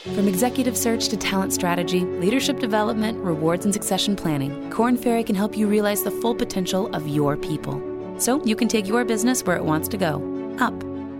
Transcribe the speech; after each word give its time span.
From 0.00 0.28
executive 0.28 0.78
search 0.78 1.10
to 1.10 1.16
talent 1.18 1.52
strategy, 1.52 2.06
leadership 2.06 2.58
development, 2.58 3.22
rewards, 3.22 3.66
and 3.66 3.74
succession 3.74 4.16
planning, 4.16 4.70
Korn 4.70 4.96
Ferry 4.96 5.22
can 5.22 5.34
help 5.34 5.54
you 5.54 5.66
realize 5.66 6.02
the 6.02 6.10
full 6.10 6.34
potential 6.34 6.88
of 6.96 7.06
your 7.06 7.36
people. 7.36 7.82
So 8.16 8.42
you 8.42 8.56
can 8.56 8.66
take 8.66 8.88
your 8.88 9.04
business 9.04 9.44
where 9.44 9.58
it 9.58 9.64
wants 9.64 9.88
to 9.88 9.98
go, 9.98 10.14
up. 10.58 10.72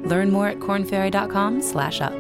Learn 0.09 0.31
more 0.31 0.49
at 0.49 0.61
kornferry.com/slash 0.61 2.01
up. 2.01 2.15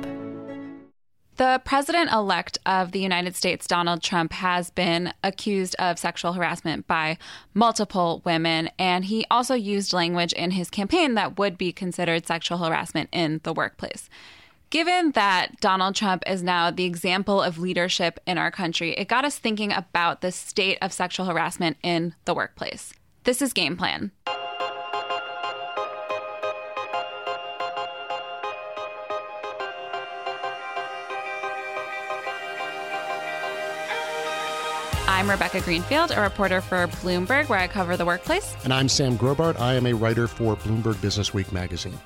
The 1.36 1.62
president 1.64 2.12
elect 2.12 2.58
of 2.66 2.92
the 2.92 3.00
United 3.00 3.34
States, 3.34 3.66
Donald 3.66 4.02
Trump, 4.02 4.34
has 4.34 4.68
been 4.68 5.14
accused 5.24 5.74
of 5.78 5.98
sexual 5.98 6.34
harassment 6.34 6.86
by 6.86 7.16
multiple 7.54 8.20
women, 8.26 8.68
and 8.78 9.06
he 9.06 9.24
also 9.30 9.54
used 9.54 9.94
language 9.94 10.34
in 10.34 10.50
his 10.50 10.68
campaign 10.68 11.14
that 11.14 11.38
would 11.38 11.56
be 11.56 11.72
considered 11.72 12.26
sexual 12.26 12.58
harassment 12.58 13.08
in 13.12 13.40
the 13.44 13.54
workplace. 13.54 14.10
Given 14.70 15.10
that 15.12 15.60
Donald 15.60 15.96
Trump 15.96 16.22
is 16.28 16.44
now 16.44 16.70
the 16.70 16.84
example 16.84 17.42
of 17.42 17.58
leadership 17.58 18.20
in 18.24 18.38
our 18.38 18.52
country, 18.52 18.92
it 18.92 19.08
got 19.08 19.24
us 19.24 19.36
thinking 19.36 19.72
about 19.72 20.20
the 20.20 20.30
state 20.30 20.78
of 20.80 20.92
sexual 20.92 21.26
harassment 21.26 21.76
in 21.82 22.14
the 22.24 22.34
workplace. 22.34 22.92
This 23.24 23.42
is 23.42 23.52
Game 23.52 23.76
Plan. 23.76 24.12
I'm 35.08 35.28
Rebecca 35.28 35.60
Greenfield, 35.62 36.12
a 36.12 36.20
reporter 36.20 36.60
for 36.60 36.86
Bloomberg, 36.86 37.48
where 37.48 37.58
I 37.58 37.66
cover 37.66 37.96
the 37.96 38.06
workplace. 38.06 38.54
And 38.62 38.72
I'm 38.72 38.88
Sam 38.88 39.18
Grobart. 39.18 39.58
I 39.58 39.74
am 39.74 39.86
a 39.86 39.92
writer 39.94 40.28
for 40.28 40.54
Bloomberg 40.54 40.94
Businessweek 40.94 41.50
magazine. 41.50 41.98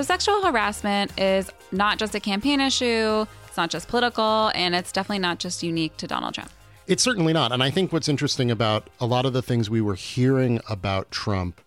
So, 0.00 0.04
sexual 0.04 0.40
harassment 0.40 1.12
is 1.20 1.50
not 1.72 1.98
just 1.98 2.14
a 2.14 2.20
campaign 2.20 2.58
issue, 2.58 3.26
it's 3.46 3.56
not 3.58 3.68
just 3.68 3.86
political, 3.86 4.50
and 4.54 4.74
it's 4.74 4.92
definitely 4.92 5.18
not 5.18 5.38
just 5.38 5.62
unique 5.62 5.94
to 5.98 6.06
Donald 6.06 6.32
Trump. 6.32 6.50
It's 6.86 7.02
certainly 7.02 7.34
not. 7.34 7.52
And 7.52 7.62
I 7.62 7.68
think 7.68 7.92
what's 7.92 8.08
interesting 8.08 8.50
about 8.50 8.88
a 8.98 9.04
lot 9.04 9.26
of 9.26 9.34
the 9.34 9.42
things 9.42 9.68
we 9.68 9.82
were 9.82 9.96
hearing 9.96 10.58
about 10.70 11.10
Trump 11.10 11.60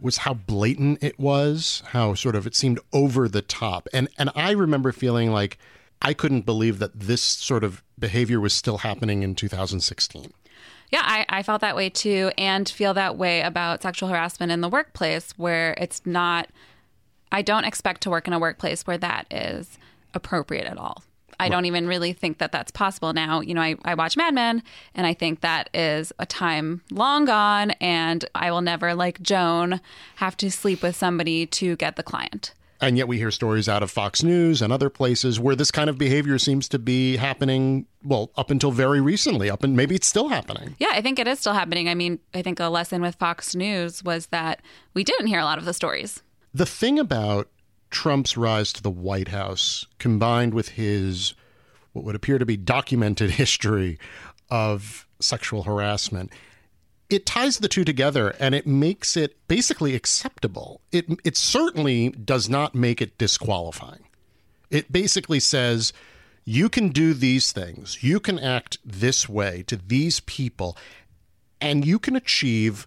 was 0.00 0.18
how 0.18 0.34
blatant 0.34 1.02
it 1.02 1.18
was, 1.18 1.82
how 1.86 2.14
sort 2.14 2.36
of 2.36 2.46
it 2.46 2.54
seemed 2.54 2.78
over 2.92 3.28
the 3.28 3.42
top. 3.42 3.88
And 3.92 4.08
and 4.18 4.30
I 4.36 4.52
remember 4.52 4.92
feeling 4.92 5.32
like 5.32 5.58
I 6.00 6.14
couldn't 6.14 6.42
believe 6.42 6.78
that 6.78 6.92
this 6.94 7.22
sort 7.22 7.64
of 7.64 7.82
behavior 7.98 8.38
was 8.38 8.52
still 8.52 8.78
happening 8.78 9.24
in 9.24 9.34
2016. 9.34 10.32
Yeah, 10.92 11.02
I, 11.02 11.26
I 11.28 11.42
felt 11.42 11.60
that 11.62 11.74
way 11.74 11.90
too, 11.90 12.30
and 12.38 12.68
feel 12.68 12.94
that 12.94 13.18
way 13.18 13.40
about 13.40 13.82
sexual 13.82 14.10
harassment 14.10 14.52
in 14.52 14.60
the 14.60 14.68
workplace, 14.68 15.32
where 15.36 15.74
it's 15.76 16.02
not, 16.06 16.46
I 17.34 17.42
don't 17.42 17.64
expect 17.64 18.02
to 18.02 18.10
work 18.10 18.28
in 18.28 18.32
a 18.32 18.38
workplace 18.38 18.86
where 18.86 18.96
that 18.98 19.26
is 19.28 19.76
appropriate 20.14 20.66
at 20.66 20.78
all. 20.78 21.02
I 21.40 21.48
don't 21.48 21.64
even 21.64 21.88
really 21.88 22.12
think 22.12 22.38
that 22.38 22.52
that's 22.52 22.70
possible 22.70 23.12
now. 23.12 23.40
You 23.40 23.54
know, 23.54 23.60
I, 23.60 23.74
I 23.84 23.94
watch 23.94 24.16
Mad 24.16 24.34
Men, 24.34 24.62
and 24.94 25.04
I 25.04 25.14
think 25.14 25.40
that 25.40 25.68
is 25.74 26.12
a 26.20 26.26
time 26.26 26.82
long 26.92 27.24
gone, 27.24 27.72
and 27.72 28.24
I 28.36 28.52
will 28.52 28.60
never, 28.60 28.94
like 28.94 29.20
Joan, 29.20 29.80
have 30.16 30.36
to 30.36 30.50
sleep 30.50 30.80
with 30.80 30.94
somebody 30.94 31.44
to 31.46 31.74
get 31.74 31.96
the 31.96 32.04
client. 32.04 32.54
And 32.80 32.96
yet 32.96 33.08
we 33.08 33.18
hear 33.18 33.32
stories 33.32 33.68
out 33.68 33.82
of 33.82 33.90
Fox 33.90 34.22
News 34.22 34.62
and 34.62 34.72
other 34.72 34.88
places 34.88 35.40
where 35.40 35.56
this 35.56 35.72
kind 35.72 35.90
of 35.90 35.98
behavior 35.98 36.38
seems 36.38 36.68
to 36.68 36.78
be 36.78 37.16
happening, 37.16 37.86
well, 38.04 38.30
up 38.36 38.52
until 38.52 38.70
very 38.70 39.00
recently, 39.00 39.50
up 39.50 39.64
and 39.64 39.76
maybe 39.76 39.96
it's 39.96 40.06
still 40.06 40.28
happening. 40.28 40.76
Yeah, 40.78 40.90
I 40.92 41.00
think 41.00 41.18
it 41.18 41.26
is 41.26 41.40
still 41.40 41.54
happening. 41.54 41.88
I 41.88 41.96
mean, 41.96 42.20
I 42.32 42.42
think 42.42 42.60
a 42.60 42.66
lesson 42.66 43.02
with 43.02 43.16
Fox 43.16 43.56
News 43.56 44.04
was 44.04 44.26
that 44.26 44.62
we 44.92 45.02
didn't 45.02 45.26
hear 45.26 45.40
a 45.40 45.44
lot 45.44 45.58
of 45.58 45.64
the 45.64 45.74
stories. 45.74 46.22
The 46.54 46.66
thing 46.66 47.00
about 47.00 47.50
Trump's 47.90 48.36
rise 48.36 48.72
to 48.74 48.82
the 48.82 48.90
White 48.90 49.28
House, 49.28 49.86
combined 49.98 50.54
with 50.54 50.70
his 50.70 51.34
what 51.92 52.04
would 52.04 52.14
appear 52.14 52.38
to 52.38 52.46
be 52.46 52.56
documented 52.56 53.30
history 53.42 53.98
of 54.50 55.06
sexual 55.20 55.64
harassment, 55.64 56.30
it 57.10 57.26
ties 57.26 57.58
the 57.58 57.68
two 57.68 57.84
together 57.84 58.34
and 58.38 58.54
it 58.54 58.66
makes 58.66 59.16
it 59.16 59.36
basically 59.48 59.96
acceptable. 59.96 60.80
It 60.92 61.06
it 61.24 61.36
certainly 61.36 62.10
does 62.10 62.48
not 62.48 62.74
make 62.74 63.02
it 63.02 63.18
disqualifying. 63.18 64.04
It 64.70 64.92
basically 64.92 65.40
says 65.40 65.92
you 66.44 66.68
can 66.68 66.90
do 66.90 67.14
these 67.14 67.50
things. 67.50 68.02
You 68.02 68.20
can 68.20 68.38
act 68.38 68.78
this 68.84 69.28
way 69.28 69.64
to 69.66 69.76
these 69.76 70.20
people 70.20 70.76
and 71.60 71.84
you 71.84 71.98
can 71.98 72.14
achieve 72.14 72.86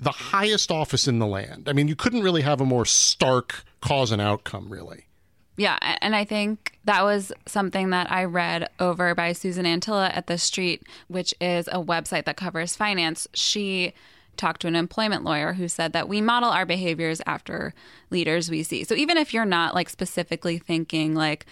the 0.00 0.10
highest 0.10 0.70
office 0.70 1.08
in 1.08 1.18
the 1.18 1.26
land. 1.26 1.68
I 1.68 1.72
mean, 1.72 1.88
you 1.88 1.96
couldn't 1.96 2.22
really 2.22 2.42
have 2.42 2.60
a 2.60 2.66
more 2.66 2.84
stark 2.84 3.64
cause 3.80 4.12
and 4.12 4.20
outcome 4.20 4.68
really. 4.68 5.06
Yeah, 5.58 5.78
and 6.02 6.14
I 6.14 6.24
think 6.24 6.78
that 6.84 7.02
was 7.02 7.32
something 7.46 7.88
that 7.90 8.12
I 8.12 8.24
read 8.24 8.68
over 8.78 9.14
by 9.14 9.32
Susan 9.32 9.64
Antilla 9.64 10.14
at 10.14 10.26
The 10.26 10.36
Street, 10.36 10.82
which 11.08 11.34
is 11.40 11.66
a 11.68 11.82
website 11.82 12.26
that 12.26 12.36
covers 12.36 12.76
finance. 12.76 13.26
She 13.32 13.94
talked 14.36 14.60
to 14.60 14.68
an 14.68 14.76
employment 14.76 15.24
lawyer 15.24 15.54
who 15.54 15.66
said 15.66 15.94
that 15.94 16.10
we 16.10 16.20
model 16.20 16.50
our 16.50 16.66
behaviors 16.66 17.22
after 17.26 17.72
leaders 18.10 18.50
we 18.50 18.62
see. 18.62 18.84
So 18.84 18.94
even 18.94 19.16
if 19.16 19.32
you're 19.32 19.46
not 19.46 19.74
like 19.74 19.88
specifically 19.88 20.58
thinking 20.58 21.14
like, 21.14 21.46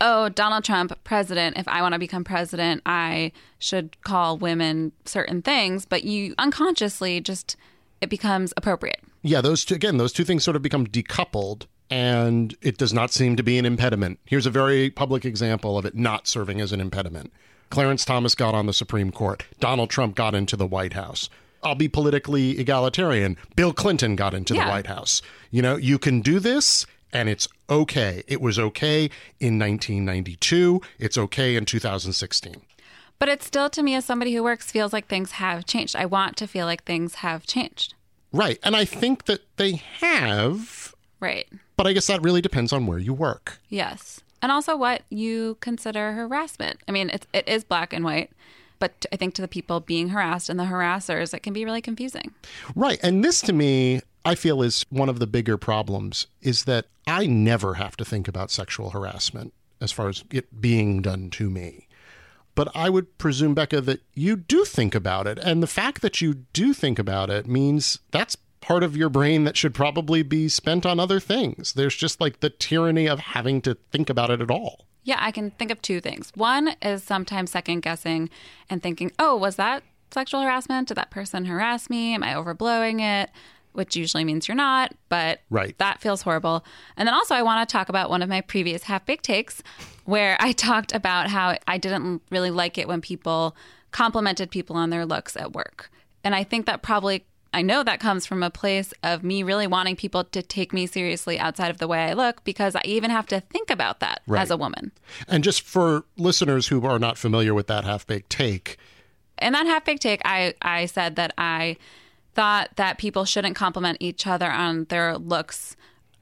oh, 0.00 0.30
Donald 0.30 0.64
Trump, 0.64 0.98
president, 1.04 1.58
if 1.58 1.68
I 1.68 1.82
want 1.82 1.92
to 1.92 1.98
become 1.98 2.24
president, 2.24 2.80
I 2.86 3.32
should 3.58 4.02
call 4.02 4.38
women 4.38 4.92
certain 5.04 5.42
things, 5.42 5.84
but 5.84 6.04
you 6.04 6.34
unconsciously 6.38 7.20
just 7.20 7.56
it 8.00 8.08
becomes 8.10 8.52
appropriate. 8.56 9.00
Yeah, 9.22 9.40
those 9.40 9.64
two 9.64 9.74
again, 9.74 9.96
those 9.98 10.12
two 10.12 10.24
things 10.24 10.44
sort 10.44 10.56
of 10.56 10.62
become 10.62 10.86
decoupled 10.86 11.66
and 11.90 12.56
it 12.62 12.78
does 12.78 12.92
not 12.92 13.10
seem 13.12 13.36
to 13.36 13.42
be 13.42 13.58
an 13.58 13.66
impediment. 13.66 14.18
Here's 14.24 14.46
a 14.46 14.50
very 14.50 14.90
public 14.90 15.24
example 15.24 15.76
of 15.76 15.84
it 15.84 15.94
not 15.96 16.26
serving 16.28 16.60
as 16.60 16.72
an 16.72 16.80
impediment. 16.80 17.32
Clarence 17.70 18.04
Thomas 18.04 18.34
got 18.34 18.54
on 18.54 18.66
the 18.66 18.72
Supreme 18.72 19.10
Court. 19.12 19.44
Donald 19.60 19.90
Trump 19.90 20.14
got 20.14 20.34
into 20.34 20.56
the 20.56 20.66
White 20.66 20.92
House. 20.94 21.28
I'll 21.62 21.74
be 21.74 21.88
politically 21.88 22.58
egalitarian. 22.58 23.36
Bill 23.54 23.72
Clinton 23.72 24.16
got 24.16 24.34
into 24.34 24.54
Yeah. 24.54 24.64
the 24.64 24.70
White 24.70 24.86
House. 24.86 25.20
You 25.50 25.62
know, 25.62 25.76
you 25.76 25.98
can 25.98 26.20
do 26.20 26.40
this 26.40 26.86
and 27.12 27.28
it's 27.28 27.48
okay. 27.68 28.22
It 28.28 28.40
was 28.40 28.58
okay 28.58 29.10
in 29.40 29.58
1992. 29.58 30.80
It's 30.98 31.18
okay 31.18 31.56
in 31.56 31.64
2016. 31.64 32.62
But 33.20 33.28
it 33.28 33.42
still 33.44 33.70
to 33.70 33.82
me 33.82 33.94
as 33.94 34.04
somebody 34.04 34.34
who 34.34 34.42
works 34.42 34.72
feels 34.72 34.92
like 34.92 35.06
things 35.06 35.32
have 35.32 35.66
changed. 35.66 35.94
I 35.94 36.06
want 36.06 36.36
to 36.38 36.48
feel 36.48 36.66
like 36.66 36.82
things 36.84 37.16
have 37.16 37.46
changed. 37.46 37.94
Right. 38.32 38.58
And 38.64 38.74
I 38.74 38.84
think 38.84 39.26
that 39.26 39.40
they 39.56 39.72
have, 40.00 40.94
Right. 41.20 41.46
but 41.76 41.86
I 41.86 41.92
guess 41.92 42.06
that 42.08 42.22
really 42.22 42.40
depends 42.40 42.72
on 42.72 42.86
where 42.86 42.98
you 42.98 43.12
work. 43.12 43.58
Yes. 43.68 44.20
And 44.42 44.50
also 44.50 44.74
what 44.76 45.02
you 45.10 45.58
consider 45.60 46.12
harassment. 46.12 46.80
I 46.88 46.92
mean, 46.92 47.10
it, 47.10 47.26
it 47.34 47.46
is 47.46 47.62
black 47.62 47.92
and 47.92 48.04
white, 48.04 48.30
but 48.78 49.04
I 49.12 49.16
think 49.16 49.34
to 49.34 49.42
the 49.42 49.48
people 49.48 49.80
being 49.80 50.08
harassed 50.08 50.48
and 50.48 50.58
the 50.58 50.64
harassers, 50.64 51.34
it 51.34 51.40
can 51.42 51.52
be 51.52 51.64
really 51.66 51.82
confusing. 51.82 52.32
Right. 52.74 52.98
And 53.02 53.22
this 53.22 53.42
to 53.42 53.52
me, 53.52 54.00
I 54.24 54.34
feel 54.34 54.62
is 54.62 54.86
one 54.88 55.10
of 55.10 55.18
the 55.18 55.26
bigger 55.26 55.58
problems 55.58 56.26
is 56.40 56.64
that 56.64 56.86
I 57.06 57.26
never 57.26 57.74
have 57.74 57.96
to 57.98 58.04
think 58.04 58.28
about 58.28 58.50
sexual 58.50 58.90
harassment 58.90 59.52
as 59.80 59.92
far 59.92 60.08
as 60.08 60.24
it 60.30 60.60
being 60.60 61.02
done 61.02 61.28
to 61.30 61.50
me. 61.50 61.86
But 62.60 62.76
I 62.76 62.90
would 62.90 63.16
presume, 63.16 63.54
Becca, 63.54 63.80
that 63.80 64.02
you 64.12 64.36
do 64.36 64.66
think 64.66 64.94
about 64.94 65.26
it. 65.26 65.38
And 65.38 65.62
the 65.62 65.66
fact 65.66 66.02
that 66.02 66.20
you 66.20 66.34
do 66.52 66.74
think 66.74 66.98
about 66.98 67.30
it 67.30 67.46
means 67.46 68.00
that's 68.10 68.36
part 68.60 68.82
of 68.82 68.94
your 68.94 69.08
brain 69.08 69.44
that 69.44 69.56
should 69.56 69.72
probably 69.72 70.22
be 70.22 70.46
spent 70.46 70.84
on 70.84 71.00
other 71.00 71.20
things. 71.20 71.72
There's 71.72 71.96
just 71.96 72.20
like 72.20 72.40
the 72.40 72.50
tyranny 72.50 73.08
of 73.08 73.18
having 73.18 73.62
to 73.62 73.78
think 73.92 74.10
about 74.10 74.28
it 74.28 74.42
at 74.42 74.50
all. 74.50 74.84
Yeah, 75.04 75.16
I 75.20 75.30
can 75.30 75.52
think 75.52 75.70
of 75.70 75.80
two 75.80 76.02
things. 76.02 76.32
One 76.34 76.74
is 76.82 77.02
sometimes 77.02 77.50
second 77.50 77.80
guessing 77.80 78.28
and 78.68 78.82
thinking, 78.82 79.10
oh, 79.18 79.38
was 79.38 79.56
that 79.56 79.82
sexual 80.10 80.42
harassment? 80.42 80.88
Did 80.88 80.98
that 80.98 81.10
person 81.10 81.46
harass 81.46 81.88
me? 81.88 82.14
Am 82.14 82.22
I 82.22 82.34
overblowing 82.34 83.00
it? 83.00 83.30
Which 83.72 83.94
usually 83.96 84.24
means 84.24 84.48
you're 84.48 84.56
not, 84.56 84.92
but 85.08 85.40
Right. 85.48 85.78
that 85.78 86.00
feels 86.00 86.22
horrible. 86.22 86.64
And 86.96 87.06
then 87.06 87.14
also, 87.14 87.34
I 87.36 87.42
want 87.42 87.68
to 87.68 87.72
talk 87.72 87.88
about 87.88 88.10
one 88.10 88.20
of 88.22 88.28
my 88.28 88.40
previous 88.40 88.82
half 88.84 89.06
baked 89.06 89.24
takes 89.24 89.62
where 90.04 90.36
I 90.40 90.52
talked 90.68 90.92
about 90.92 91.28
how 91.28 91.56
I 91.68 91.78
didn't 91.78 92.22
really 92.30 92.50
like 92.50 92.78
it 92.78 92.88
when 92.88 93.00
people 93.00 93.54
complimented 93.92 94.50
people 94.50 94.76
on 94.76 94.90
their 94.90 95.06
looks 95.06 95.36
at 95.36 95.52
work. 95.52 95.90
And 96.24 96.34
I 96.34 96.44
think 96.44 96.66
that 96.66 96.82
probably, 96.82 97.24
I 97.54 97.62
know 97.62 97.82
that 97.82 97.98
comes 98.00 98.26
from 98.26 98.42
a 98.42 98.50
place 98.50 98.92
of 99.02 99.22
me 99.24 99.42
really 99.42 99.66
wanting 99.66 99.96
people 99.96 100.24
to 100.24 100.42
take 100.42 100.72
me 100.72 100.86
seriously 100.86 101.38
outside 101.38 101.70
of 101.70 101.78
the 101.78 101.88
way 101.88 102.04
I 102.04 102.12
look 102.12 102.42
because 102.44 102.74
I 102.76 102.82
even 102.84 103.10
have 103.10 103.26
to 103.28 103.40
think 103.40 103.70
about 103.70 104.00
that 104.00 104.20
Right. 104.26 104.40
as 104.42 104.50
a 104.50 104.56
woman. 104.56 104.92
And 105.28 105.42
just 105.44 105.62
for 105.62 106.04
listeners 106.16 106.68
who 106.68 106.84
are 106.86 106.98
not 106.98 107.18
familiar 107.18 107.54
with 107.54 107.68
that 107.68 107.84
half 107.84 108.06
baked 108.06 108.30
take, 108.30 108.76
in 109.40 109.52
that 109.54 109.66
half 109.66 109.84
baked 109.84 110.02
take, 110.02 110.20
I, 110.24 110.54
I 110.60 110.86
said 110.86 111.16
that 111.16 111.32
I 111.38 111.76
thought 112.40 112.70
that 112.76 112.96
people 112.96 113.26
shouldn't 113.26 113.54
compliment 113.54 113.98
each 114.00 114.26
other 114.26 114.50
on 114.50 114.84
their 114.84 115.18
looks 115.18 115.76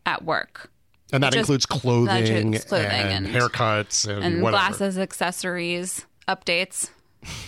at 0.05 0.25
work 0.25 0.69
and 1.13 1.23
that 1.23 1.33
Just- 1.33 1.41
includes 1.41 1.67
that 1.67 1.81
clothing, 1.81 2.27
includes 2.27 2.65
clothing 2.65 2.91
and, 2.91 3.27
and- 3.27 3.35
haircuts 3.35 4.09
and, 4.09 4.25
and 4.25 4.41
glasses, 4.41 4.99
accessories, 4.99 6.07
updates. 6.27 6.91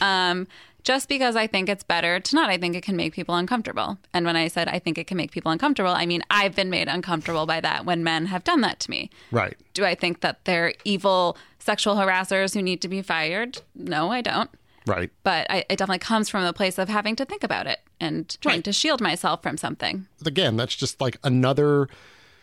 Um, 0.00 0.46
just 0.82 1.08
because 1.08 1.36
I 1.36 1.46
think 1.46 1.68
it's 1.68 1.82
better 1.82 2.20
to 2.20 2.34
not. 2.34 2.48
I 2.48 2.56
think 2.58 2.74
it 2.74 2.82
can 2.82 2.96
make 2.96 3.12
people 3.12 3.34
uncomfortable. 3.34 3.98
And 4.14 4.24
when 4.24 4.36
I 4.36 4.48
said 4.48 4.66
I 4.68 4.78
think 4.78 4.98
it 4.98 5.06
can 5.06 5.16
make 5.16 5.30
people 5.30 5.52
uncomfortable, 5.52 5.90
I 5.92 6.06
mean 6.06 6.22
I've 6.30 6.54
been 6.54 6.70
made 6.70 6.88
uncomfortable 6.88 7.46
by 7.46 7.60
that 7.60 7.84
when 7.84 8.02
men 8.02 8.26
have 8.26 8.44
done 8.44 8.62
that 8.62 8.80
to 8.80 8.90
me. 8.90 9.10
Right. 9.30 9.56
Do 9.74 9.84
I 9.84 9.94
think 9.94 10.20
that 10.20 10.44
they're 10.44 10.72
evil 10.84 11.36
sexual 11.58 11.96
harassers 11.96 12.54
who 12.54 12.62
need 12.62 12.80
to 12.82 12.88
be 12.88 13.02
fired? 13.02 13.60
No, 13.74 14.10
I 14.10 14.22
don't. 14.22 14.50
Right. 14.90 15.10
But 15.22 15.46
I, 15.50 15.58
it 15.70 15.78
definitely 15.78 15.98
comes 16.00 16.28
from 16.28 16.44
the 16.44 16.52
place 16.52 16.76
of 16.78 16.88
having 16.88 17.14
to 17.16 17.24
think 17.24 17.44
about 17.44 17.66
it 17.66 17.80
and 18.00 18.28
trying 18.40 18.56
Right. 18.56 18.64
to 18.64 18.72
shield 18.72 19.00
myself 19.00 19.42
from 19.42 19.56
something. 19.56 20.06
Again, 20.26 20.56
that's 20.56 20.74
just 20.74 21.00
like 21.00 21.16
another 21.22 21.88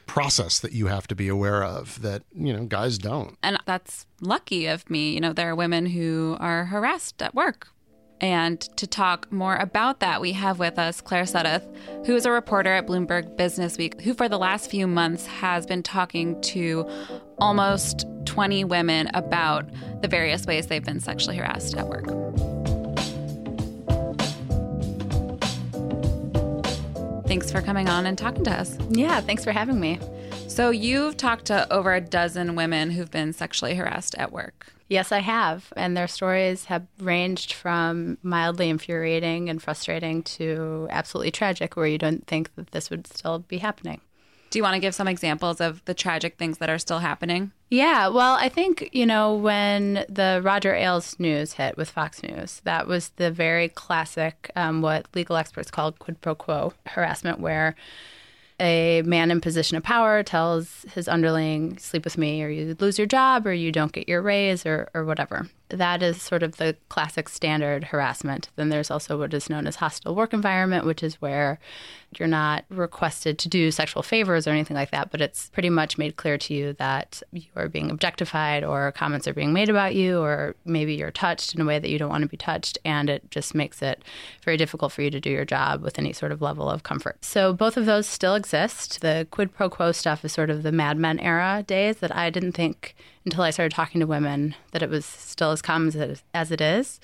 process 0.06 0.60
that 0.62 0.72
you 0.72 0.88
have 0.88 1.06
to 1.08 1.16
be 1.16 1.28
aware 1.28 1.64
of 1.64 2.02
that, 2.02 2.24
you 2.34 2.54
know, 2.54 2.64
guys 2.66 2.98
don't. 2.98 3.38
And 3.44 3.58
that's 3.66 4.06
lucky 4.22 4.66
of 4.66 4.90
me. 4.90 5.14
You 5.14 5.20
know, 5.20 5.34
there 5.34 5.50
are 5.50 5.56
women 5.56 5.88
who 5.88 6.38
are 6.40 6.66
harassed 6.66 7.22
at 7.22 7.36
work. 7.36 7.68
And 8.19 8.60
to 8.78 8.88
talk 8.88 9.31
more 9.31 9.56
about 9.56 10.00
that, 10.00 10.22
we 10.22 10.31
have 10.34 10.58
with 10.58 10.80
us 10.80 11.02
Claire 11.02 11.24
Suddath, 11.24 11.66
who 12.06 12.16
is 12.16 12.25
a 12.25 12.31
reporter 12.31 12.74
at 12.74 12.88
Bloomberg 12.88 13.36
Businessweek, 13.36 14.02
who 14.02 14.14
for 14.14 14.28
the 14.28 14.40
last 14.40 14.72
few 14.72 14.88
months 14.88 15.28
has 15.28 15.66
been 15.66 15.84
talking 15.84 16.40
to 16.42 16.90
almost 17.38 18.06
20 18.25 18.64
women 18.64 19.10
about 19.14 19.69
the 20.02 20.08
various 20.08 20.46
ways 20.46 20.68
they've 20.68 20.84
been 20.84 21.00
sexually 21.00 21.38
harassed 21.38 21.75
at 21.75 21.88
work. 21.88 22.06
Thanks 27.28 27.52
for 27.52 27.62
coming 27.62 27.90
on 27.90 28.06
and 28.06 28.18
talking 28.18 28.44
to 28.46 28.52
us. 28.52 28.78
Yeah, 28.90 29.20
thanks 29.22 29.44
for 29.44 29.52
having 29.52 29.80
me. 29.80 30.00
So, 30.48 30.72
you've 30.72 31.18
talked 31.18 31.46
to 31.46 31.72
over 31.72 31.94
a 31.94 32.02
dozen 32.02 32.56
women 32.56 32.90
who've 32.90 33.12
been 33.12 33.32
sexually 33.32 33.76
harassed 33.76 34.16
at 34.16 34.32
work. 34.32 34.74
Yes, 34.90 35.12
I 35.12 35.20
have. 35.20 35.72
And 35.76 35.96
their 35.96 36.08
stories 36.08 36.66
have 36.66 36.88
ranged 37.00 37.54
from 37.54 38.18
mildly 38.24 38.70
infuriating 38.70 39.50
and 39.50 39.62
frustrating 39.62 40.24
to 40.24 40.88
absolutely 40.90 41.30
tragic, 41.30 41.76
where 41.76 41.86
you 41.86 42.00
don't 42.00 42.26
think 42.26 42.56
that 42.56 42.72
this 42.72 42.90
would 42.90 43.06
still 43.06 43.40
be 43.40 43.60
happening. 43.60 44.02
Do 44.50 44.58
you 44.58 44.64
want 44.64 44.76
to 44.76 44.80
give 44.80 44.96
some 44.96 45.10
examples 45.10 45.60
of 45.60 45.84
the 45.86 45.94
tragic 45.94 46.38
things 46.38 46.58
that 46.60 46.70
are 46.70 46.80
still 46.80 47.00
happening? 47.00 47.52
Yeah, 47.70 48.08
well, 48.08 48.36
I 48.36 48.48
think, 48.50 48.90
you 48.94 49.06
know, 49.06 49.36
when 49.36 50.06
the 50.08 50.40
Roger 50.44 50.74
Ailes 50.74 51.20
news 51.20 51.54
hit 51.54 51.76
with 51.76 51.90
Fox 51.90 52.24
News, 52.24 52.62
that 52.64 52.88
was 52.88 53.10
the 53.18 53.30
very 53.30 53.68
classic, 53.68 54.50
um, 54.56 54.82
what 54.82 55.06
legal 55.14 55.36
experts 55.36 55.70
call 55.70 55.92
quid 55.92 56.22
pro 56.22 56.34
quo 56.34 56.74
harassment, 56.88 57.42
where 57.42 57.76
a 58.59 59.01
man 59.04 59.31
in 59.31 59.42
position 59.42 59.77
of 59.77 59.83
power 59.83 60.24
tells 60.24 60.86
his 60.94 61.07
underling, 61.07 61.77
sleep 61.77 62.04
with 62.04 62.18
me, 62.18 62.44
or 62.44 62.50
you 62.50 62.75
lose 62.80 62.98
your 62.98 63.07
job, 63.07 63.45
or 63.45 63.54
you 63.54 63.71
don't 63.71 63.92
get 63.92 64.09
your 64.09 64.21
raise, 64.21 64.65
or, 64.65 64.89
or 64.94 65.06
whatever. 65.06 65.48
That 65.69 66.02
is 66.02 66.22
sort 66.22 66.44
of 66.44 66.58
the 66.58 66.78
classic 66.90 67.28
standard 67.28 67.86
harassment. 67.86 68.50
Then 68.56 68.69
there's 68.69 68.90
also 68.90 69.18
what 69.19 69.34
is 69.34 69.50
known 69.50 69.68
as 69.68 69.78
hostile 69.78 70.16
work 70.16 70.34
environment, 70.34 70.86
which 70.86 71.04
is 71.04 71.22
where 71.22 71.60
you're 72.18 72.28
not 72.28 72.64
requested 72.69 73.38
to 73.38 73.50
do 73.50 73.69
sexual 73.69 74.02
favors 74.02 74.48
or 74.48 74.52
anything 74.52 74.78
like 74.78 74.92
that, 74.92 75.12
but 75.12 75.19
it's 75.19 75.50
pretty 75.50 75.69
much 75.69 75.98
made 75.98 76.16
clear 76.16 76.38
to 76.38 76.54
you 76.54 76.72
that 76.74 77.22
you 77.34 77.50
are 77.56 77.68
being 77.68 77.92
objectified 77.92 78.64
or 78.64 78.94
comments 78.94 79.28
are 79.28 79.34
being 79.34 79.52
made 79.52 79.68
about 79.68 79.94
you, 79.94 80.19
or 80.19 80.56
maybe 80.64 80.96
you're 80.96 81.12
touched 81.12 81.54
in 81.54 81.60
a 81.60 81.66
way 81.66 81.80
that 81.80 81.90
you 81.90 82.00
don't 82.00 82.10
want 82.10 82.22
to 82.22 82.30
be 82.30 82.38
touched. 82.38 82.78
And 82.86 83.10
it 83.10 83.30
just 83.30 83.54
makes 83.54 83.81
it 83.81 84.04
very 84.44 84.56
difficult 84.56 84.94
for 84.94 85.02
you 85.02 85.12
to 85.12 85.20
do 85.20 85.30
your 85.30 85.44
job 85.44 85.81
with 85.81 86.00
any 86.00 86.13
sort 86.13 86.31
of 86.31 86.42
level 86.42 86.70
of 86.70 86.84
comfort. 86.84 87.24
So 87.25 87.52
both 87.52 87.75
of 87.75 87.86
those 87.86 88.08
still 88.08 88.36
exist. 88.36 89.02
The 89.02 89.28
quid 89.30 89.54
pro 89.54 89.70
quo 89.70 89.92
stuff 89.92 90.24
is 90.24 90.31
sort 90.31 90.50
of 90.50 90.63
the 90.63 90.72
Mad 90.72 90.98
Men 90.98 91.20
era 91.20 91.63
days 91.68 91.98
that 91.98 92.16
I 92.16 92.30
didn't 92.30 92.54
think 92.54 92.96
until 93.25 93.44
I 93.44 93.50
started 93.50 93.75
talking 93.75 94.00
to 94.00 94.08
women 94.08 94.56
that 94.72 94.81
it 94.81 94.90
was 94.90 95.06
still 95.06 95.52
as 95.57 95.62
common 95.62 95.88
as 96.33 96.51
it, 96.51 96.62
is. 96.62 97.00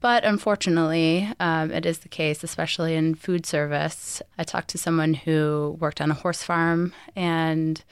But 0.00 0.24
unfortunately, 0.24 1.32
um, 1.40 1.70
it 1.70 1.86
is 1.86 2.00
the 2.00 2.08
case, 2.08 2.44
especially 2.44 2.94
in 2.94 3.14
food 3.14 3.46
service. 3.46 4.20
I 4.36 4.44
talked 4.44 4.68
to 4.70 4.78
someone 4.78 5.14
who 5.14 5.78
worked 5.80 6.00
on 6.00 6.10
a 6.10 6.14
horse 6.14 6.42
farm, 6.42 6.92
and, 7.16 7.82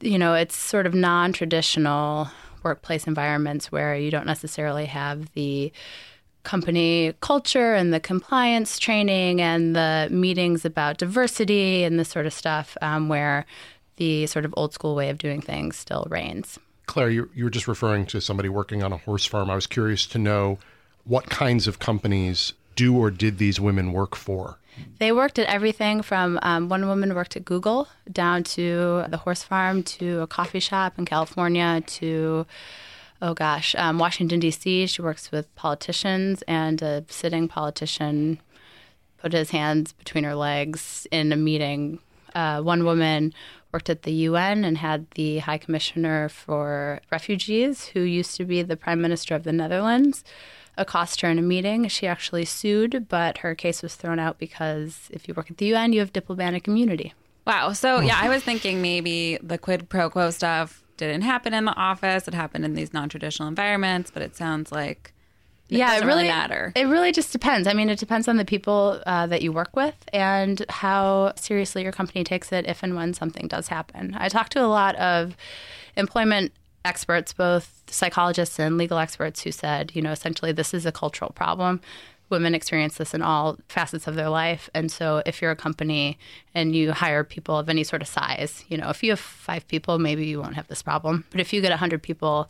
you 0.00 0.18
know, 0.18 0.34
it's 0.34 0.56
sort 0.56 0.86
of 0.86 0.94
non 0.94 1.32
traditional 1.32 2.28
workplace 2.62 3.06
environments 3.06 3.70
where 3.70 3.94
you 3.94 4.10
don't 4.10 4.26
necessarily 4.26 4.86
have 4.86 5.32
the 5.32 5.72
company 6.44 7.12
culture 7.20 7.74
and 7.74 7.92
the 7.92 8.00
compliance 8.00 8.78
training 8.78 9.42
and 9.42 9.76
the 9.76 10.08
meetings 10.10 10.64
about 10.64 10.96
diversity 10.96 11.84
and 11.84 11.98
this 11.98 12.08
sort 12.08 12.26
of 12.26 12.32
stuff, 12.32 12.76
um, 12.80 13.08
where 13.08 13.44
the 13.96 14.26
sort 14.26 14.46
of 14.46 14.54
old 14.56 14.72
school 14.72 14.94
way 14.94 15.10
of 15.10 15.18
doing 15.18 15.42
things 15.42 15.76
still 15.76 16.06
reigns. 16.08 16.58
Claire, 16.90 17.10
you, 17.10 17.30
you 17.36 17.44
were 17.44 17.50
just 17.50 17.68
referring 17.68 18.04
to 18.04 18.20
somebody 18.20 18.48
working 18.48 18.82
on 18.82 18.92
a 18.92 18.96
horse 18.96 19.24
farm. 19.24 19.48
I 19.48 19.54
was 19.54 19.68
curious 19.68 20.06
to 20.06 20.18
know 20.18 20.58
what 21.04 21.30
kinds 21.30 21.68
of 21.68 21.78
companies 21.78 22.52
do 22.74 22.98
or 22.98 23.12
did 23.12 23.38
these 23.38 23.60
women 23.60 23.92
work 23.92 24.16
for? 24.16 24.58
They 24.98 25.12
worked 25.12 25.38
at 25.38 25.46
everything 25.46 26.02
from 26.02 26.40
um, 26.42 26.68
one 26.68 26.88
woman 26.88 27.14
worked 27.14 27.36
at 27.36 27.44
Google 27.44 27.86
down 28.10 28.42
to 28.42 29.04
the 29.08 29.18
horse 29.18 29.44
farm 29.44 29.84
to 29.84 30.22
a 30.22 30.26
coffee 30.26 30.58
shop 30.58 30.98
in 30.98 31.04
California 31.04 31.80
to, 31.86 32.44
oh 33.22 33.34
gosh, 33.34 33.76
um, 33.76 34.00
Washington, 34.00 34.40
D.C. 34.40 34.88
She 34.88 35.00
works 35.00 35.30
with 35.30 35.54
politicians, 35.54 36.42
and 36.48 36.82
a 36.82 37.04
sitting 37.08 37.46
politician 37.46 38.40
put 39.16 39.32
his 39.32 39.50
hands 39.50 39.92
between 39.92 40.24
her 40.24 40.34
legs 40.34 41.06
in 41.12 41.30
a 41.30 41.36
meeting. 41.36 42.00
Uh, 42.34 42.60
one 42.62 42.84
woman 42.84 43.32
worked 43.72 43.90
at 43.90 44.02
the 44.02 44.12
UN 44.12 44.64
and 44.64 44.78
had 44.78 45.10
the 45.12 45.38
High 45.38 45.58
Commissioner 45.58 46.28
for 46.28 47.00
Refugees, 47.10 47.86
who 47.86 48.00
used 48.00 48.36
to 48.36 48.44
be 48.44 48.62
the 48.62 48.76
Prime 48.76 49.00
Minister 49.00 49.34
of 49.34 49.44
the 49.44 49.52
Netherlands, 49.52 50.24
accost 50.76 51.20
her 51.20 51.28
in 51.28 51.38
a 51.38 51.42
meeting. 51.42 51.86
She 51.88 52.06
actually 52.06 52.44
sued, 52.44 53.08
but 53.08 53.38
her 53.38 53.54
case 53.54 53.82
was 53.82 53.94
thrown 53.94 54.18
out 54.18 54.38
because 54.38 55.08
if 55.10 55.28
you 55.28 55.34
work 55.34 55.50
at 55.50 55.58
the 55.58 55.66
UN, 55.66 55.92
you 55.92 56.00
have 56.00 56.12
diplomatic 56.12 56.66
immunity. 56.66 57.14
Wow. 57.46 57.72
So, 57.72 58.00
yeah, 58.00 58.18
I 58.20 58.28
was 58.28 58.42
thinking 58.42 58.82
maybe 58.82 59.38
the 59.42 59.58
quid 59.58 59.88
pro 59.88 60.10
quo 60.10 60.30
stuff 60.30 60.84
didn't 60.96 61.22
happen 61.22 61.54
in 61.54 61.64
the 61.64 61.74
office. 61.74 62.28
It 62.28 62.34
happened 62.34 62.64
in 62.64 62.74
these 62.74 62.92
non 62.92 63.08
traditional 63.08 63.48
environments, 63.48 64.10
but 64.10 64.22
it 64.22 64.36
sounds 64.36 64.70
like 64.70 65.12
it 65.14 65.19
yeah, 65.70 65.92
doesn't 65.92 66.08
it 66.08 66.10
really, 66.10 66.28
matter. 66.28 66.72
It 66.74 66.84
really 66.84 67.12
just 67.12 67.32
depends. 67.32 67.68
I 67.68 67.72
mean, 67.72 67.88
it 67.88 67.98
depends 67.98 68.28
on 68.28 68.36
the 68.36 68.44
people 68.44 69.00
uh, 69.06 69.26
that 69.26 69.42
you 69.42 69.52
work 69.52 69.74
with 69.76 69.96
and 70.12 70.64
how 70.68 71.32
seriously 71.36 71.82
your 71.82 71.92
company 71.92 72.24
takes 72.24 72.52
it 72.52 72.66
if 72.66 72.82
and 72.82 72.96
when 72.96 73.14
something 73.14 73.46
does 73.48 73.68
happen. 73.68 74.16
I 74.18 74.28
talked 74.28 74.52
to 74.52 74.64
a 74.64 74.66
lot 74.66 74.96
of 74.96 75.36
employment 75.96 76.52
experts, 76.84 77.32
both 77.32 77.82
psychologists 77.88 78.58
and 78.58 78.78
legal 78.78 78.98
experts, 78.98 79.42
who 79.42 79.52
said, 79.52 79.92
you 79.94 80.02
know, 80.02 80.12
essentially 80.12 80.52
this 80.52 80.74
is 80.74 80.86
a 80.86 80.92
cultural 80.92 81.30
problem. 81.30 81.80
Women 82.30 82.54
experience 82.54 82.96
this 82.96 83.12
in 83.12 83.22
all 83.22 83.58
facets 83.68 84.06
of 84.06 84.14
their 84.14 84.28
life. 84.28 84.70
And 84.72 84.90
so, 84.90 85.20
if 85.26 85.42
you're 85.42 85.50
a 85.50 85.56
company 85.56 86.16
and 86.54 86.76
you 86.76 86.92
hire 86.92 87.24
people 87.24 87.58
of 87.58 87.68
any 87.68 87.82
sort 87.82 88.02
of 88.02 88.08
size, 88.08 88.64
you 88.68 88.78
know, 88.78 88.88
if 88.88 89.02
you 89.02 89.10
have 89.10 89.18
five 89.18 89.66
people, 89.66 89.98
maybe 89.98 90.26
you 90.26 90.40
won't 90.40 90.54
have 90.54 90.68
this 90.68 90.80
problem. 90.80 91.24
But 91.30 91.40
if 91.40 91.52
you 91.52 91.60
get 91.60 91.70
100 91.70 92.02
people, 92.02 92.48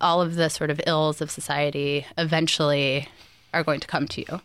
all 0.00 0.20
of 0.20 0.34
the 0.34 0.48
sort 0.48 0.70
of 0.70 0.80
ills 0.86 1.20
of 1.20 1.30
society 1.30 2.06
eventually 2.16 3.08
are 3.52 3.64
going 3.64 3.80
to 3.80 3.86
come 3.86 4.06
to 4.08 4.20
you. 4.20 4.40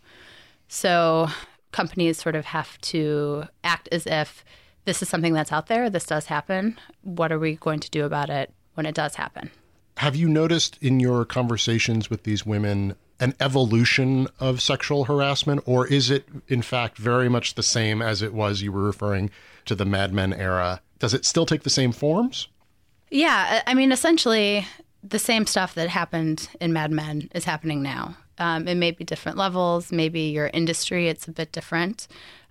So, 0.68 1.30
companies 1.72 2.18
sort 2.18 2.36
of 2.36 2.46
have 2.46 2.80
to 2.82 3.46
act 3.63 3.89
as 3.92 4.08
if 4.08 4.44
this 4.86 5.01
is 5.01 5.10
something 5.10 5.34
that's 5.34 5.51
out 5.51 5.68
there, 5.68 5.89
this 5.89 6.06
does 6.06 6.25
happen. 6.25 6.80
What 7.01 7.32
are 7.32 7.39
we 7.39 7.56
going 7.56 7.80
to 7.80 7.89
do 7.89 8.06
about 8.06 8.30
it 8.30 8.51
when 8.74 8.86
it 8.86 8.96
does 8.96 9.16
happen? 9.16 9.51
Have 9.98 10.16
you 10.16 10.28
noticed 10.28 10.78
in 10.82 11.00
your 11.00 11.25
conversations 11.25 12.10
with 12.10 12.24
these 12.24 12.46
women 12.46 12.96
an 13.20 13.34
evolution 13.39 14.28
of 14.39 14.62
sexual 14.62 15.06
harassment, 15.06 15.62
or 15.66 15.88
is 15.88 16.10
it 16.10 16.28
in 16.48 16.62
fact 16.62 16.98
very 16.98 17.30
much 17.30 17.56
the 17.56 17.63
same 17.63 18.01
as 18.01 18.22
it 18.22 18.34
was 18.34 18.62
you 18.62 18.72
were 18.72 18.84
referring 18.84 19.30
to 19.66 19.75
the 19.75 19.86
Mad 19.86 20.13
Men 20.13 20.34
era? 20.34 20.82
Does 21.00 21.13
it 21.13 21.24
still 21.25 21.46
take 21.46 21.63
the 21.63 21.70
same 21.70 21.92
forms? 21.92 22.48
Yeah, 23.10 23.62
I 23.66 23.72
I 23.72 23.74
mean, 23.75 23.92
essentially, 23.92 24.68
the 25.04 25.20
same 25.20 25.46
stuff 25.46 25.76
that 25.76 25.90
happened 25.90 26.50
in 26.62 26.74
Mad 26.74 26.92
Men 26.92 27.30
is 27.36 27.44
happening 27.44 27.84
now. 27.84 28.16
Um, 28.38 28.68
it 28.68 28.76
may 28.76 28.92
be 28.92 29.04
different 29.04 29.38
levels, 29.38 29.92
maybe 29.92 30.22
your 30.22 30.50
industry, 30.54 31.08
it's 31.08 31.28
a 31.28 31.32
bit 31.32 31.52
different. 31.52 32.08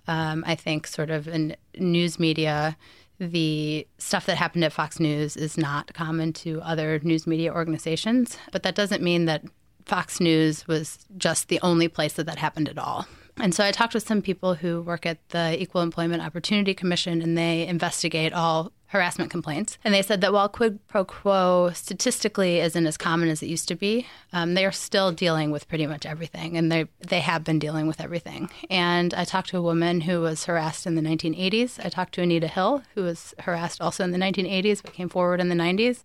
Um, 0.06 0.44
I 0.46 0.54
think, 0.54 0.86
sort 0.86 1.10
of 1.10 1.28
in 1.28 1.56
news 1.76 2.18
media, 2.18 2.76
the 3.18 3.86
stuff 3.98 4.26
that 4.26 4.36
happened 4.36 4.64
at 4.64 4.72
Fox 4.72 4.98
News 4.98 5.36
is 5.36 5.56
not 5.56 5.94
common 5.94 6.32
to 6.34 6.60
other 6.62 7.00
news 7.02 7.26
media 7.26 7.52
organizations, 7.52 8.36
but 8.50 8.64
that 8.64 8.74
doesn't 8.74 9.02
mean 9.02 9.26
that 9.26 9.44
Fox 9.84 10.20
News 10.20 10.66
was 10.66 11.06
just 11.16 11.48
the 11.48 11.60
only 11.62 11.88
place 11.88 12.14
that 12.14 12.26
that 12.26 12.38
happened 12.38 12.68
at 12.68 12.78
all. 12.78 13.06
And 13.38 13.54
so 13.54 13.64
I 13.64 13.70
talked 13.70 13.94
with 13.94 14.06
some 14.06 14.22
people 14.22 14.54
who 14.54 14.82
work 14.82 15.06
at 15.06 15.28
the 15.30 15.60
Equal 15.60 15.80
Employment 15.80 16.22
Opportunity 16.22 16.74
Commission 16.74 17.22
and 17.22 17.36
they 17.36 17.66
investigate 17.66 18.32
all 18.32 18.72
harassment 18.92 19.30
complaints. 19.30 19.78
And 19.82 19.94
they 19.94 20.02
said 20.02 20.20
that 20.20 20.34
while 20.34 20.50
quid 20.50 20.78
pro 20.86 21.04
quo 21.06 21.70
statistically 21.72 22.60
isn't 22.60 22.86
as 22.86 22.98
common 22.98 23.30
as 23.30 23.42
it 23.42 23.46
used 23.46 23.66
to 23.68 23.74
be, 23.74 24.06
um, 24.34 24.52
they 24.52 24.66
are 24.66 24.72
still 24.72 25.12
dealing 25.12 25.50
with 25.50 25.66
pretty 25.66 25.86
much 25.86 26.04
everything. 26.04 26.58
And 26.58 26.70
they, 26.70 26.86
they 27.00 27.20
have 27.20 27.42
been 27.42 27.58
dealing 27.58 27.86
with 27.86 28.02
everything. 28.02 28.50
And 28.68 29.14
I 29.14 29.24
talked 29.24 29.48
to 29.48 29.56
a 29.56 29.62
woman 29.62 30.02
who 30.02 30.20
was 30.20 30.44
harassed 30.44 30.86
in 30.86 30.94
the 30.94 31.00
1980s. 31.00 31.84
I 31.84 31.88
talked 31.88 32.12
to 32.14 32.22
Anita 32.22 32.48
Hill, 32.48 32.82
who 32.94 33.02
was 33.02 33.34
harassed 33.40 33.80
also 33.80 34.04
in 34.04 34.10
the 34.10 34.18
1980s 34.18 34.82
but 34.82 34.92
came 34.92 35.08
forward 35.08 35.40
in 35.40 35.48
the 35.48 35.54
90s. 35.54 36.04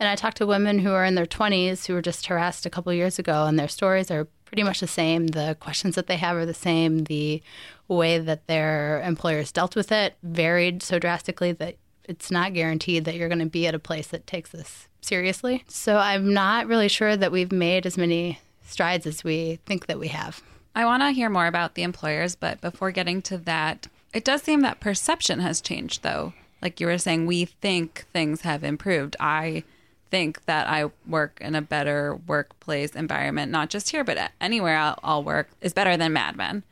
And 0.00 0.08
I 0.08 0.16
talked 0.16 0.38
to 0.38 0.46
women 0.46 0.78
who 0.78 0.92
are 0.92 1.04
in 1.04 1.14
their 1.14 1.26
20s 1.26 1.86
who 1.86 1.92
were 1.92 2.02
just 2.02 2.24
harassed 2.24 2.64
a 2.64 2.70
couple 2.70 2.92
years 2.92 3.18
ago, 3.18 3.44
and 3.44 3.58
their 3.58 3.68
stories 3.68 4.10
are 4.10 4.28
pretty 4.46 4.62
much 4.62 4.80
the 4.80 4.86
same. 4.86 5.26
The 5.26 5.58
questions 5.60 5.94
that 5.96 6.06
they 6.06 6.16
have 6.16 6.36
are 6.36 6.46
the 6.46 6.54
same. 6.54 7.04
The 7.04 7.42
way 7.88 8.18
that 8.18 8.46
their 8.46 9.02
employers 9.02 9.50
dealt 9.50 9.74
with 9.74 9.90
it 9.90 10.16
varied 10.22 10.82
so 10.82 10.98
drastically 10.98 11.52
that 11.52 11.76
it's 12.08 12.30
not 12.30 12.54
guaranteed 12.54 13.04
that 13.04 13.14
you're 13.14 13.28
going 13.28 13.38
to 13.38 13.46
be 13.46 13.66
at 13.66 13.74
a 13.74 13.78
place 13.78 14.08
that 14.08 14.26
takes 14.26 14.50
this 14.50 14.88
seriously. 15.00 15.64
So 15.68 15.96
I'm 15.96 16.32
not 16.32 16.66
really 16.66 16.88
sure 16.88 17.16
that 17.16 17.30
we've 17.30 17.52
made 17.52 17.86
as 17.86 17.96
many 17.96 18.40
strides 18.64 19.06
as 19.06 19.22
we 19.22 19.60
think 19.66 19.86
that 19.86 20.00
we 20.00 20.08
have. 20.08 20.42
I 20.74 20.84
want 20.84 21.02
to 21.02 21.10
hear 21.10 21.30
more 21.30 21.46
about 21.46 21.74
the 21.74 21.82
employers, 21.82 22.34
but 22.34 22.60
before 22.60 22.90
getting 22.90 23.22
to 23.22 23.38
that, 23.38 23.86
it 24.12 24.24
does 24.24 24.42
seem 24.42 24.60
that 24.62 24.80
perception 24.80 25.40
has 25.40 25.60
changed, 25.60 26.02
though. 26.02 26.32
Like 26.62 26.80
you 26.80 26.86
were 26.86 26.98
saying, 26.98 27.26
we 27.26 27.44
think 27.44 28.06
things 28.12 28.42
have 28.42 28.64
improved. 28.64 29.16
I 29.20 29.64
think 30.10 30.44
that 30.46 30.66
I 30.66 30.90
work 31.06 31.38
in 31.40 31.54
a 31.54 31.62
better 31.62 32.18
workplace 32.26 32.94
environment, 32.94 33.52
not 33.52 33.70
just 33.70 33.90
here, 33.90 34.04
but 34.04 34.32
anywhere 34.40 34.76
I'll, 34.76 34.98
I'll 35.02 35.24
work, 35.24 35.50
is 35.60 35.72
better 35.72 35.96
than 35.96 36.12
Mad 36.12 36.36
Men. 36.36 36.62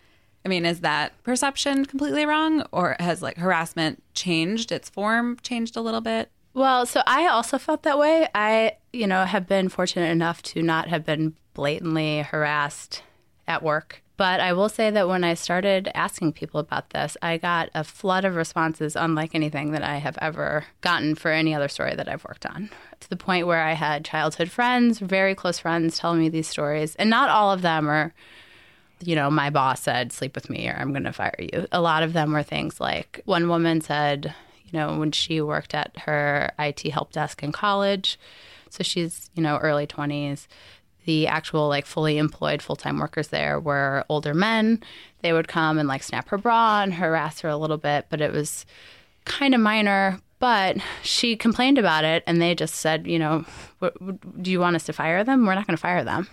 I 0.46 0.48
mean, 0.48 0.64
is 0.64 0.82
that 0.82 1.20
perception 1.24 1.86
completely 1.86 2.24
wrong, 2.24 2.62
or 2.70 2.94
has 3.00 3.20
like 3.20 3.36
harassment 3.36 4.00
changed 4.14 4.70
its 4.70 4.88
form, 4.88 5.38
changed 5.42 5.76
a 5.76 5.80
little 5.80 6.00
bit? 6.00 6.30
Well, 6.54 6.86
so 6.86 7.02
I 7.04 7.26
also 7.26 7.58
felt 7.58 7.82
that 7.82 7.98
way. 7.98 8.28
I, 8.32 8.76
you 8.92 9.08
know, 9.08 9.24
have 9.24 9.48
been 9.48 9.68
fortunate 9.68 10.08
enough 10.08 10.44
to 10.44 10.62
not 10.62 10.86
have 10.86 11.04
been 11.04 11.34
blatantly 11.52 12.22
harassed 12.22 13.02
at 13.48 13.64
work. 13.64 14.04
But 14.16 14.38
I 14.38 14.52
will 14.52 14.68
say 14.68 14.88
that 14.88 15.08
when 15.08 15.24
I 15.24 15.34
started 15.34 15.90
asking 15.96 16.34
people 16.34 16.60
about 16.60 16.90
this, 16.90 17.16
I 17.20 17.38
got 17.38 17.68
a 17.74 17.82
flood 17.82 18.24
of 18.24 18.36
responses 18.36 18.94
unlike 18.94 19.34
anything 19.34 19.72
that 19.72 19.82
I 19.82 19.96
have 19.96 20.16
ever 20.22 20.64
gotten 20.80 21.16
for 21.16 21.32
any 21.32 21.56
other 21.56 21.66
story 21.66 21.96
that 21.96 22.08
I've 22.08 22.24
worked 22.24 22.46
on. 22.46 22.70
To 23.00 23.10
the 23.10 23.16
point 23.16 23.48
where 23.48 23.64
I 23.64 23.72
had 23.72 24.04
childhood 24.04 24.48
friends, 24.48 25.00
very 25.00 25.34
close 25.34 25.58
friends, 25.58 25.98
telling 25.98 26.20
me 26.20 26.28
these 26.28 26.46
stories. 26.46 26.94
And 26.94 27.10
not 27.10 27.30
all 27.30 27.50
of 27.50 27.62
them 27.62 27.88
are, 27.88 28.14
you 29.00 29.14
know, 29.14 29.30
my 29.30 29.50
boss 29.50 29.82
said, 29.82 30.12
sleep 30.12 30.34
with 30.34 30.48
me 30.48 30.68
or 30.68 30.74
I'm 30.74 30.92
going 30.92 31.04
to 31.04 31.12
fire 31.12 31.36
you. 31.38 31.66
A 31.72 31.80
lot 31.80 32.02
of 32.02 32.12
them 32.12 32.32
were 32.32 32.42
things 32.42 32.80
like 32.80 33.20
one 33.24 33.48
woman 33.48 33.80
said, 33.80 34.34
you 34.64 34.78
know, 34.78 34.98
when 34.98 35.12
she 35.12 35.40
worked 35.40 35.74
at 35.74 35.96
her 35.98 36.50
IT 36.58 36.80
help 36.90 37.12
desk 37.12 37.42
in 37.42 37.52
college, 37.52 38.18
so 38.70 38.82
she's, 38.82 39.30
you 39.34 39.42
know, 39.42 39.58
early 39.58 39.86
20s 39.86 40.46
the 41.06 41.28
actual 41.28 41.68
like 41.68 41.86
fully 41.86 42.18
employed 42.18 42.60
full-time 42.60 42.98
workers 42.98 43.28
there 43.28 43.58
were 43.58 44.04
older 44.08 44.34
men. 44.34 44.82
They 45.22 45.32
would 45.32 45.48
come 45.48 45.78
and 45.78 45.88
like 45.88 46.02
snap 46.02 46.28
her 46.28 46.36
bra 46.36 46.82
and 46.82 46.92
harass 46.92 47.40
her 47.40 47.48
a 47.48 47.56
little 47.56 47.78
bit 47.78 48.06
but 48.10 48.20
it 48.20 48.32
was 48.32 48.66
kind 49.24 49.54
of 49.54 49.60
minor 49.60 50.20
but 50.38 50.76
she 51.02 51.36
complained 51.36 51.78
about 51.78 52.04
it 52.04 52.22
and 52.26 52.42
they 52.42 52.54
just 52.54 52.74
said 52.74 53.06
you 53.06 53.18
know 53.18 53.44
do 54.40 54.50
you 54.50 54.60
want 54.60 54.76
us 54.76 54.84
to 54.84 54.92
fire 54.92 55.24
them? 55.24 55.46
We're 55.46 55.54
not 55.54 55.66
going 55.66 55.76
to 55.76 55.80
fire 55.80 56.04
them. 56.04 56.28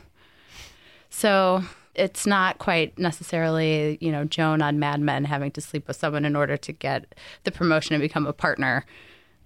So 1.10 1.64
it's 1.96 2.26
not 2.26 2.58
quite 2.58 2.98
necessarily 2.98 3.98
you 4.02 4.12
know 4.12 4.24
joan 4.26 4.62
on 4.62 4.80
mad 4.80 5.00
men 5.00 5.26
having 5.26 5.52
to 5.52 5.62
sleep 5.62 5.88
with 5.88 5.96
someone 5.96 6.26
in 6.26 6.36
order 6.36 6.58
to 6.58 6.72
get 6.72 7.14
the 7.44 7.52
promotion 7.52 7.94
and 7.94 8.02
become 8.02 8.26
a 8.26 8.34
partner 8.34 8.86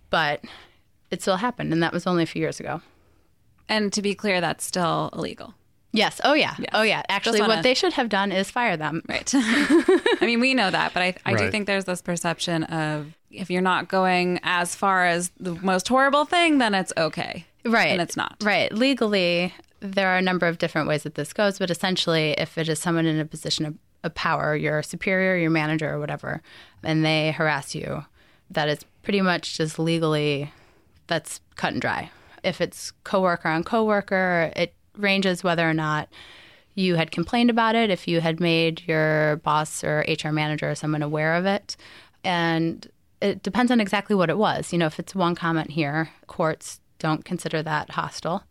but 0.09 0.43
it 1.11 1.21
still 1.21 1.37
happened 1.37 1.73
and 1.73 1.83
that 1.83 1.93
was 1.93 2.07
only 2.07 2.23
a 2.23 2.27
few 2.27 2.41
years 2.41 2.59
ago 2.59 2.81
and 3.69 3.91
to 3.93 4.01
be 4.01 4.15
clear, 4.15 4.41
that's 4.41 4.63
still 4.63 5.09
illegal. 5.13 5.53
Yes. 5.91 6.21
Oh, 6.23 6.33
yeah. 6.33 6.55
Yes. 6.59 6.69
Oh, 6.73 6.83
yeah. 6.83 7.01
Actually, 7.09 7.41
wanna... 7.41 7.55
what 7.55 7.63
they 7.63 7.73
should 7.73 7.93
have 7.93 8.09
done 8.09 8.31
is 8.31 8.51
fire 8.51 8.77
them. 8.77 9.01
Right. 9.07 9.29
I 9.35 10.17
mean, 10.21 10.39
we 10.39 10.53
know 10.53 10.69
that, 10.69 10.93
but 10.93 11.01
I, 11.01 11.15
I 11.25 11.33
right. 11.33 11.45
do 11.45 11.51
think 11.51 11.65
there's 11.65 11.85
this 11.85 12.01
perception 12.01 12.63
of 12.65 13.13
if 13.31 13.49
you're 13.49 13.61
not 13.61 13.87
going 13.87 14.39
as 14.43 14.75
far 14.75 15.05
as 15.05 15.31
the 15.39 15.55
most 15.55 15.87
horrible 15.87 16.25
thing, 16.25 16.59
then 16.59 16.75
it's 16.75 16.93
okay. 16.97 17.45
Right. 17.65 17.87
And 17.87 18.01
it's 18.01 18.15
not. 18.15 18.35
Right. 18.41 18.71
Legally, 18.71 19.53
there 19.79 20.09
are 20.09 20.17
a 20.17 20.21
number 20.21 20.47
of 20.47 20.57
different 20.57 20.87
ways 20.87 21.03
that 21.03 21.15
this 21.15 21.33
goes, 21.33 21.59
but 21.59 21.69
essentially, 21.69 22.31
if 22.31 22.57
it 22.57 22.69
is 22.69 22.79
someone 22.79 23.05
in 23.05 23.19
a 23.19 23.25
position 23.25 23.65
of, 23.65 23.75
of 24.03 24.15
power, 24.15 24.55
your 24.55 24.81
superior, 24.83 25.37
your 25.37 25.51
manager, 25.51 25.93
or 25.93 25.99
whatever, 25.99 26.41
and 26.83 27.05
they 27.05 27.31
harass 27.31 27.75
you, 27.75 28.05
that 28.49 28.69
is 28.69 28.79
pretty 29.03 29.21
much 29.21 29.57
just 29.57 29.77
legally, 29.77 30.51
that's 31.07 31.41
cut 31.55 31.73
and 31.73 31.81
dry 31.81 32.09
if 32.43 32.61
it's 32.61 32.91
coworker 33.03 33.49
on 33.49 33.63
coworker, 33.63 34.51
it 34.55 34.73
ranges 34.97 35.43
whether 35.43 35.69
or 35.69 35.73
not 35.73 36.09
you 36.75 36.95
had 36.95 37.11
complained 37.11 37.49
about 37.49 37.75
it, 37.75 37.89
if 37.89 38.07
you 38.07 38.21
had 38.21 38.39
made 38.39 38.83
your 38.87 39.37
boss 39.37 39.83
or 39.83 40.05
HR 40.07 40.29
manager 40.29 40.71
or 40.71 40.75
someone 40.75 41.01
aware 41.01 41.35
of 41.35 41.45
it. 41.45 41.75
And 42.23 42.87
it 43.21 43.43
depends 43.43 43.71
on 43.71 43.81
exactly 43.81 44.15
what 44.15 44.29
it 44.29 44.37
was. 44.37 44.71
You 44.71 44.79
know, 44.79 44.85
if 44.85 44.99
it's 44.99 45.15
one 45.15 45.35
comment 45.35 45.71
here, 45.71 46.09
courts 46.27 46.79
don't 46.99 47.25
consider 47.25 47.63
that 47.63 47.91
hostile. 47.91 48.43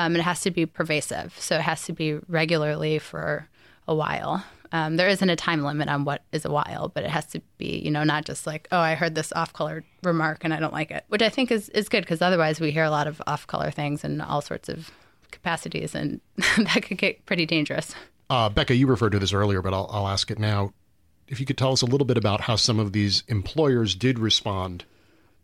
Um, 0.00 0.16
it 0.16 0.22
has 0.22 0.40
to 0.40 0.50
be 0.50 0.64
pervasive. 0.64 1.38
So 1.38 1.56
it 1.56 1.60
has 1.60 1.84
to 1.84 1.92
be 1.92 2.14
regularly 2.26 2.98
for 2.98 3.46
a 3.86 3.94
while. 3.94 4.42
Um, 4.72 4.96
there 4.96 5.08
isn't 5.08 5.28
a 5.28 5.36
time 5.36 5.62
limit 5.62 5.90
on 5.90 6.06
what 6.06 6.22
is 6.32 6.46
a 6.46 6.50
while, 6.50 6.88
but 6.88 7.04
it 7.04 7.10
has 7.10 7.26
to 7.26 7.42
be, 7.58 7.82
you 7.84 7.90
know, 7.90 8.02
not 8.02 8.24
just 8.24 8.46
like, 8.46 8.66
oh, 8.72 8.78
I 8.78 8.94
heard 8.94 9.14
this 9.14 9.30
off-color 9.36 9.84
remark 10.02 10.42
and 10.42 10.54
I 10.54 10.60
don't 10.60 10.72
like 10.72 10.90
it, 10.90 11.04
which 11.08 11.20
I 11.20 11.28
think 11.28 11.50
is, 11.50 11.68
is 11.70 11.90
good 11.90 12.00
because 12.00 12.22
otherwise 12.22 12.60
we 12.60 12.70
hear 12.70 12.84
a 12.84 12.90
lot 12.90 13.08
of 13.08 13.20
off-color 13.26 13.70
things 13.72 14.02
in 14.02 14.22
all 14.22 14.40
sorts 14.40 14.70
of 14.70 14.90
capacities, 15.32 15.94
and 15.94 16.20
that 16.56 16.82
could 16.82 16.96
get 16.96 17.26
pretty 17.26 17.44
dangerous. 17.44 17.94
Uh, 18.30 18.48
Becca, 18.48 18.74
you 18.76 18.86
referred 18.86 19.10
to 19.10 19.18
this 19.18 19.34
earlier, 19.34 19.60
but 19.60 19.74
I'll, 19.74 19.90
I'll 19.92 20.08
ask 20.08 20.30
it 20.30 20.38
now. 20.38 20.72
If 21.28 21.40
you 21.40 21.46
could 21.46 21.58
tell 21.58 21.72
us 21.72 21.82
a 21.82 21.86
little 21.86 22.06
bit 22.06 22.16
about 22.16 22.40
how 22.40 22.56
some 22.56 22.78
of 22.78 22.92
these 22.92 23.22
employers 23.28 23.94
did 23.94 24.18
respond 24.18 24.86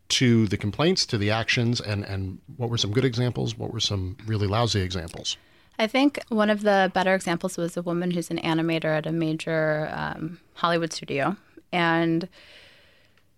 to 0.09 0.47
the 0.47 0.57
complaints, 0.57 1.05
to 1.07 1.17
the 1.17 1.31
actions, 1.31 1.81
and, 1.81 2.03
and 2.05 2.39
what 2.55 2.69
were 2.69 2.77
some 2.77 2.91
good 2.91 3.05
examples? 3.05 3.57
What 3.57 3.73
were 3.73 3.79
some 3.79 4.17
really 4.25 4.47
lousy 4.47 4.81
examples? 4.81 5.37
I 5.79 5.87
think 5.87 6.19
one 6.29 6.49
of 6.49 6.61
the 6.61 6.91
better 6.93 7.13
examples 7.13 7.57
was 7.57 7.77
a 7.77 7.81
woman 7.81 8.11
who's 8.11 8.31
an 8.31 8.39
animator 8.39 8.97
at 8.97 9.05
a 9.05 9.11
major 9.11 9.89
um, 9.91 10.39
Hollywood 10.55 10.91
studio. 10.91 11.35
And 11.71 12.27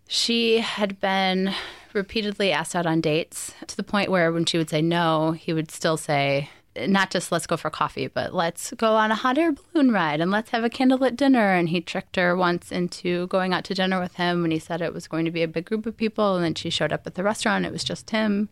she 0.08 0.60
had 0.60 1.00
been 1.00 1.54
repeatedly 1.94 2.52
asked 2.52 2.76
out 2.76 2.86
on 2.86 3.02
dates 3.02 3.54
to 3.68 3.76
the 3.76 3.84
point 3.84 4.10
where 4.10 4.32
when 4.32 4.46
she 4.46 4.58
would 4.58 4.70
say 4.70 4.82
no, 4.82 5.32
he 5.32 5.54
would 5.54 5.72
still 5.72 5.98
say, 5.98 6.50
not 6.88 7.12
just 7.12 7.32
let's 7.32 7.48
go 7.48 7.58
for 7.58 7.70
coffee, 7.70 8.08
but 8.08 8.34
let's 8.34 8.72
go 8.78 8.96
on 8.96 9.12
a 9.12 9.16
hot 9.16 9.38
air 9.38 9.52
balloon 9.52 9.92
ride 9.92 10.22
and 10.22 10.32
let's 10.32 10.52
have 10.52 10.64
a 10.64 10.70
candlelit 10.70 11.16
dinner. 11.16 11.54
And 11.54 11.70
he 11.70 11.82
tricked 11.82 12.16
her 12.16 12.36
once 12.36 12.72
into 12.72 13.28
going 13.28 13.54
out 13.54 13.64
to 13.66 13.74
dinner 13.74 14.00
with 14.00 14.16
him 14.16 14.42
when 14.42 14.52
he 14.52 14.60
said 14.60 14.82
it 14.82 14.94
was 14.94 15.08
going 15.08 15.26
to 15.26 15.32
be 15.32 15.44
a 15.44 15.48
big 15.48 15.66
group 15.66 15.86
of 15.86 15.98
people. 15.98 16.36
And 16.36 16.44
then 16.44 16.56
she 16.56 16.70
showed 16.70 16.94
up 16.94 17.06
at 17.08 17.16
the 17.16 17.24
restaurant. 17.24 17.66
It 17.66 17.72
was 17.72 17.84
just 17.84 18.10
him. 18.12 18.50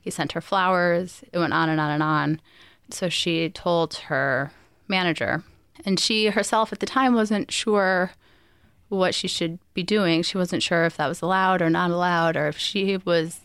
He 0.00 0.10
sent 0.10 0.32
her 0.32 0.40
flowers. 0.40 1.22
It 1.32 1.38
went 1.38 1.52
on 1.52 1.68
and 1.68 1.80
on 1.80 1.90
and 1.90 2.02
on. 2.02 2.40
So 2.90 3.08
she 3.08 3.48
told 3.50 3.94
her 3.94 4.52
manager, 4.88 5.44
and 5.84 6.00
she 6.00 6.26
herself 6.26 6.72
at 6.72 6.80
the 6.80 6.86
time 6.86 7.14
wasn't 7.14 7.52
sure 7.52 8.10
what 8.88 9.14
she 9.14 9.28
should 9.28 9.60
be 9.72 9.84
doing. 9.84 10.22
She 10.22 10.36
wasn't 10.36 10.64
sure 10.64 10.84
if 10.84 10.96
that 10.96 11.06
was 11.06 11.22
allowed 11.22 11.62
or 11.62 11.70
not 11.70 11.92
allowed, 11.92 12.36
or 12.36 12.48
if 12.48 12.58
she 12.58 12.96
was. 12.96 13.40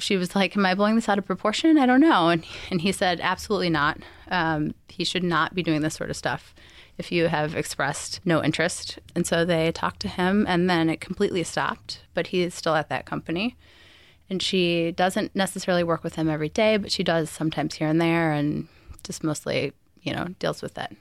She 0.00 0.16
was 0.16 0.34
like, 0.34 0.56
"Am 0.56 0.66
I 0.66 0.74
blowing 0.74 0.96
this 0.96 1.08
out 1.08 1.18
of 1.18 1.26
proportion? 1.26 1.78
I 1.78 1.86
don't 1.86 2.00
know." 2.00 2.28
And 2.28 2.44
and 2.70 2.80
he 2.80 2.92
said, 2.92 3.20
"Absolutely 3.20 3.70
not. 3.70 3.98
Um, 4.30 4.74
he 4.88 5.04
should 5.04 5.24
not 5.24 5.54
be 5.54 5.62
doing 5.62 5.82
this 5.82 5.94
sort 5.94 6.10
of 6.10 6.16
stuff." 6.16 6.54
If 6.98 7.10
you 7.10 7.28
have 7.28 7.56
expressed 7.56 8.20
no 8.26 8.44
interest. 8.44 8.98
And 9.14 9.26
so 9.26 9.46
they 9.46 9.72
talked 9.72 10.00
to 10.00 10.08
him, 10.08 10.44
and 10.46 10.68
then 10.68 10.90
it 10.90 11.00
completely 11.00 11.42
stopped. 11.44 12.02
But 12.12 12.26
he 12.26 12.42
is 12.42 12.54
still 12.54 12.74
at 12.74 12.90
that 12.90 13.06
company 13.06 13.56
and 14.30 14.40
she 14.40 14.92
doesn't 14.92 15.34
necessarily 15.34 15.82
work 15.82 16.04
with 16.04 16.14
him 16.14 16.30
every 16.30 16.48
day, 16.48 16.76
but 16.76 16.92
she 16.92 17.02
does 17.02 17.28
sometimes 17.28 17.74
here 17.74 17.88
and 17.88 18.00
there, 18.00 18.32
and 18.32 18.68
just 19.02 19.24
mostly, 19.24 19.72
you 20.02 20.14
know, 20.14 20.28
deals 20.38 20.62
with 20.62 20.74
that. 20.74 20.94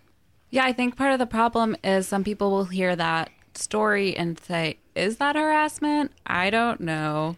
Yeah, 0.49 0.65
I 0.65 0.73
think 0.73 0.97
part 0.97 1.13
of 1.13 1.19
the 1.19 1.27
problem 1.27 1.77
is 1.83 2.07
some 2.07 2.23
people 2.23 2.49
will 2.49 2.65
hear 2.65 2.95
that 2.95 3.29
story 3.53 4.17
and 4.17 4.39
say, 4.39 4.79
"Is 4.95 5.17
that 5.17 5.35
harassment?" 5.35 6.11
I 6.25 6.49
don't 6.49 6.81
know. 6.81 7.37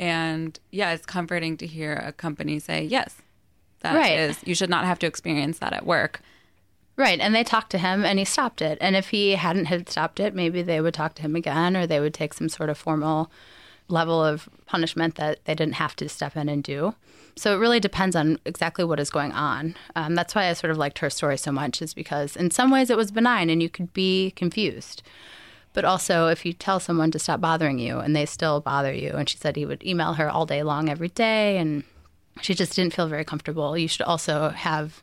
And 0.00 0.58
yeah, 0.70 0.92
it's 0.92 1.04
comforting 1.04 1.58
to 1.58 1.66
hear 1.66 1.92
a 1.94 2.10
company 2.10 2.58
say, 2.58 2.82
"Yes, 2.84 3.16
that 3.80 3.94
right. 3.94 4.18
is. 4.18 4.38
You 4.44 4.54
should 4.54 4.70
not 4.70 4.86
have 4.86 4.98
to 5.00 5.06
experience 5.06 5.58
that 5.58 5.74
at 5.74 5.84
work." 5.84 6.20
Right, 6.96 7.20
and 7.20 7.34
they 7.34 7.44
talked 7.44 7.70
to 7.70 7.78
him 7.78 8.04
and 8.04 8.18
he 8.18 8.24
stopped 8.24 8.60
it. 8.60 8.76
And 8.80 8.94
if 8.96 9.08
he 9.08 9.32
hadn't 9.32 9.66
had 9.66 9.88
stopped 9.88 10.20
it, 10.20 10.34
maybe 10.34 10.60
they 10.60 10.80
would 10.80 10.92
talk 10.92 11.14
to 11.14 11.22
him 11.22 11.34
again 11.36 11.76
or 11.76 11.86
they 11.86 12.00
would 12.00 12.12
take 12.12 12.34
some 12.34 12.48
sort 12.48 12.68
of 12.68 12.76
formal 12.76 13.30
level 13.88 14.22
of 14.22 14.48
punishment 14.66 15.14
that 15.14 15.44
they 15.44 15.54
didn't 15.54 15.74
have 15.74 15.96
to 15.96 16.08
step 16.08 16.36
in 16.36 16.48
and 16.48 16.62
do. 16.62 16.94
So 17.36 17.54
it 17.54 17.58
really 17.58 17.80
depends 17.80 18.14
on 18.16 18.38
exactly 18.44 18.84
what 18.84 19.00
is 19.00 19.08
going 19.08 19.32
on. 19.32 19.76
Um, 19.96 20.14
that's 20.14 20.34
why 20.34 20.48
I 20.48 20.52
sort 20.52 20.70
of 20.70 20.76
liked 20.76 20.98
her 20.98 21.08
story 21.08 21.38
so 21.38 21.50
much, 21.52 21.80
is 21.80 21.94
because 21.94 22.36
in 22.36 22.50
some 22.50 22.70
ways 22.70 22.90
it 22.90 22.98
was 22.98 23.10
benign 23.10 23.48
and 23.48 23.62
you 23.62 23.70
could 23.70 23.92
be 23.94 24.32
confused. 24.32 25.02
But 25.72 25.84
also, 25.84 26.28
if 26.28 26.44
you 26.44 26.52
tell 26.52 26.80
someone 26.80 27.10
to 27.12 27.18
stop 27.18 27.40
bothering 27.40 27.78
you 27.78 27.98
and 27.98 28.14
they 28.14 28.26
still 28.26 28.60
bother 28.60 28.92
you, 28.92 29.12
and 29.12 29.28
she 29.28 29.36
said 29.36 29.56
he 29.56 29.66
would 29.66 29.84
email 29.84 30.14
her 30.14 30.28
all 30.28 30.46
day 30.46 30.62
long 30.62 30.88
every 30.88 31.08
day, 31.08 31.58
and 31.58 31.84
she 32.40 32.54
just 32.54 32.74
didn't 32.74 32.94
feel 32.94 33.06
very 33.06 33.24
comfortable, 33.24 33.78
you 33.78 33.88
should 33.88 34.02
also 34.02 34.48
have 34.50 35.02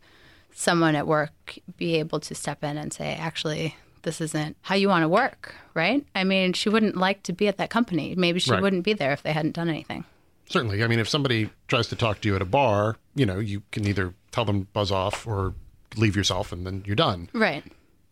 someone 0.53 0.95
at 0.95 1.07
work 1.07 1.57
be 1.77 1.95
able 1.95 2.19
to 2.19 2.35
step 2.35 2.63
in 2.63 2.77
and 2.77 2.91
say, 2.91 3.13
actually, 3.13 3.75
this 4.01 4.19
isn't 4.21 4.57
how 4.61 4.75
you 4.75 4.89
want 4.89 5.03
to 5.03 5.09
work, 5.09 5.53
right? 5.73 6.05
I 6.15 6.23
mean, 6.23 6.53
she 6.53 6.69
wouldn't 6.69 6.97
like 6.97 7.23
to 7.23 7.33
be 7.33 7.47
at 7.47 7.57
that 7.57 7.69
company. 7.69 8.15
Maybe 8.17 8.39
she 8.39 8.51
right. 8.51 8.61
wouldn't 8.61 8.83
be 8.83 8.93
there 8.93 9.11
if 9.11 9.23
they 9.23 9.33
hadn't 9.33 9.55
done 9.55 9.69
anything. 9.69 10.03
Certainly. 10.49 10.83
I 10.83 10.87
mean, 10.87 10.99
if 10.99 11.09
somebody 11.09 11.49
tries 11.67 11.87
to 11.87 11.95
talk 11.95 12.21
to 12.21 12.27
you 12.27 12.35
at 12.35 12.41
a 12.41 12.45
bar, 12.45 12.97
you 13.15 13.25
know, 13.25 13.39
you 13.39 13.63
can 13.71 13.85
either 13.85 14.13
tell 14.31 14.45
them 14.45 14.67
buzz 14.73 14.91
off 14.91 15.27
or 15.27 15.53
leave 15.95 16.15
yourself 16.15 16.51
and 16.51 16.65
then 16.65 16.83
you're 16.85 16.95
done. 16.95 17.29
Right. 17.33 17.63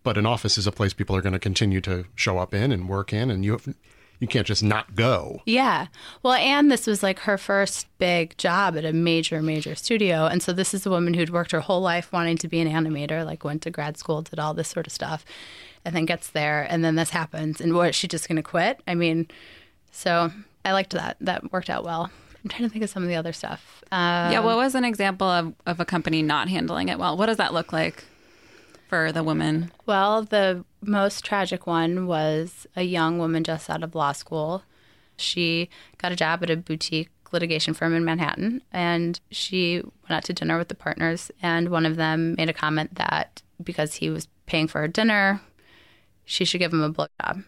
But 0.05 0.19
an 0.19 0.27
office 0.27 0.57
is 0.59 0.67
a 0.67 0.71
place 0.71 0.93
people 0.93 1.15
are 1.15 1.21
going 1.21 1.33
to 1.33 1.39
continue 1.39 1.81
to 1.81 2.05
show 2.13 2.37
up 2.37 2.53
in 2.53 2.71
and 2.71 2.87
work 2.87 3.11
in, 3.11 3.31
and 3.31 3.43
you 3.43 3.53
have, 3.53 3.75
you 4.19 4.27
can't 4.27 4.45
just 4.45 4.63
not 4.63 4.93
go. 4.93 5.41
Yeah. 5.47 5.87
Well, 6.21 6.35
and 6.35 6.71
this 6.71 6.85
was 6.85 7.01
like 7.01 7.19
her 7.21 7.39
first 7.39 7.87
big 7.97 8.37
job 8.37 8.77
at 8.77 8.85
a 8.85 8.93
major, 8.93 9.41
major 9.41 9.73
studio. 9.73 10.27
And 10.27 10.43
so 10.43 10.53
this 10.53 10.75
is 10.75 10.85
a 10.85 10.91
woman 10.91 11.15
who'd 11.15 11.31
worked 11.31 11.51
her 11.53 11.59
whole 11.59 11.81
life 11.81 12.13
wanting 12.13 12.37
to 12.37 12.47
be 12.47 12.59
an 12.59 12.67
animator, 12.67 13.25
like 13.25 13.43
went 13.43 13.63
to 13.63 13.71
grad 13.71 13.97
school, 13.97 14.21
did 14.21 14.37
all 14.37 14.53
this 14.53 14.67
sort 14.67 14.85
of 14.85 14.93
stuff, 14.93 15.25
and 15.83 15.95
then 15.95 16.05
gets 16.05 16.29
there, 16.29 16.67
and 16.69 16.85
then 16.85 16.93
this 16.93 17.09
happens. 17.09 17.59
And 17.59 17.73
what, 17.73 17.89
is 17.89 17.95
she 17.95 18.07
just 18.07 18.27
going 18.27 18.35
to 18.37 18.43
quit? 18.43 18.81
I 18.87 18.93
mean, 18.93 19.27
so 19.91 20.31
I 20.63 20.73
liked 20.73 20.91
that. 20.91 21.17
That 21.19 21.51
worked 21.51 21.71
out 21.71 21.83
well. 21.83 22.11
I'm 22.43 22.49
trying 22.49 22.69
to 22.69 22.69
think 22.69 22.83
of 22.83 22.91
some 22.91 23.01
of 23.01 23.09
the 23.09 23.15
other 23.15 23.33
stuff. 23.33 23.83
Um, 23.91 24.31
yeah, 24.31 24.41
what 24.41 24.55
was 24.55 24.75
an 24.75 24.85
example 24.85 25.27
of, 25.27 25.55
of 25.65 25.79
a 25.79 25.85
company 25.85 26.21
not 26.21 26.47
handling 26.47 26.89
it 26.89 26.99
well? 26.99 27.17
What 27.17 27.25
does 27.25 27.37
that 27.37 27.55
look 27.55 27.73
like 27.73 28.05
for 28.87 29.11
the 29.11 29.23
woman? 29.23 29.71
Well, 29.85 30.23
the 30.23 30.63
most 30.81 31.23
tragic 31.25 31.65
one 31.67 32.07
was 32.07 32.67
a 32.75 32.83
young 32.83 33.17
woman 33.17 33.43
just 33.43 33.69
out 33.69 33.83
of 33.83 33.95
law 33.95 34.11
school. 34.11 34.63
She 35.17 35.69
got 35.97 36.11
a 36.11 36.15
job 36.15 36.43
at 36.43 36.49
a 36.49 36.57
boutique 36.57 37.09
litigation 37.31 37.73
firm 37.73 37.93
in 37.93 38.05
Manhattan, 38.05 38.61
and 38.71 39.19
she 39.31 39.81
went 39.81 40.11
out 40.11 40.23
to 40.25 40.33
dinner 40.33 40.57
with 40.57 40.67
the 40.67 40.75
partners. 40.75 41.31
And 41.41 41.69
one 41.69 41.85
of 41.85 41.95
them 41.95 42.35
made 42.35 42.49
a 42.49 42.53
comment 42.53 42.95
that 42.95 43.41
because 43.63 43.95
he 43.95 44.09
was 44.09 44.27
paying 44.45 44.67
for 44.67 44.81
her 44.81 44.87
dinner, 44.87 45.41
she 46.25 46.45
should 46.45 46.59
give 46.59 46.73
him 46.73 46.81
a 46.81 46.91
blowjob. 46.91 47.43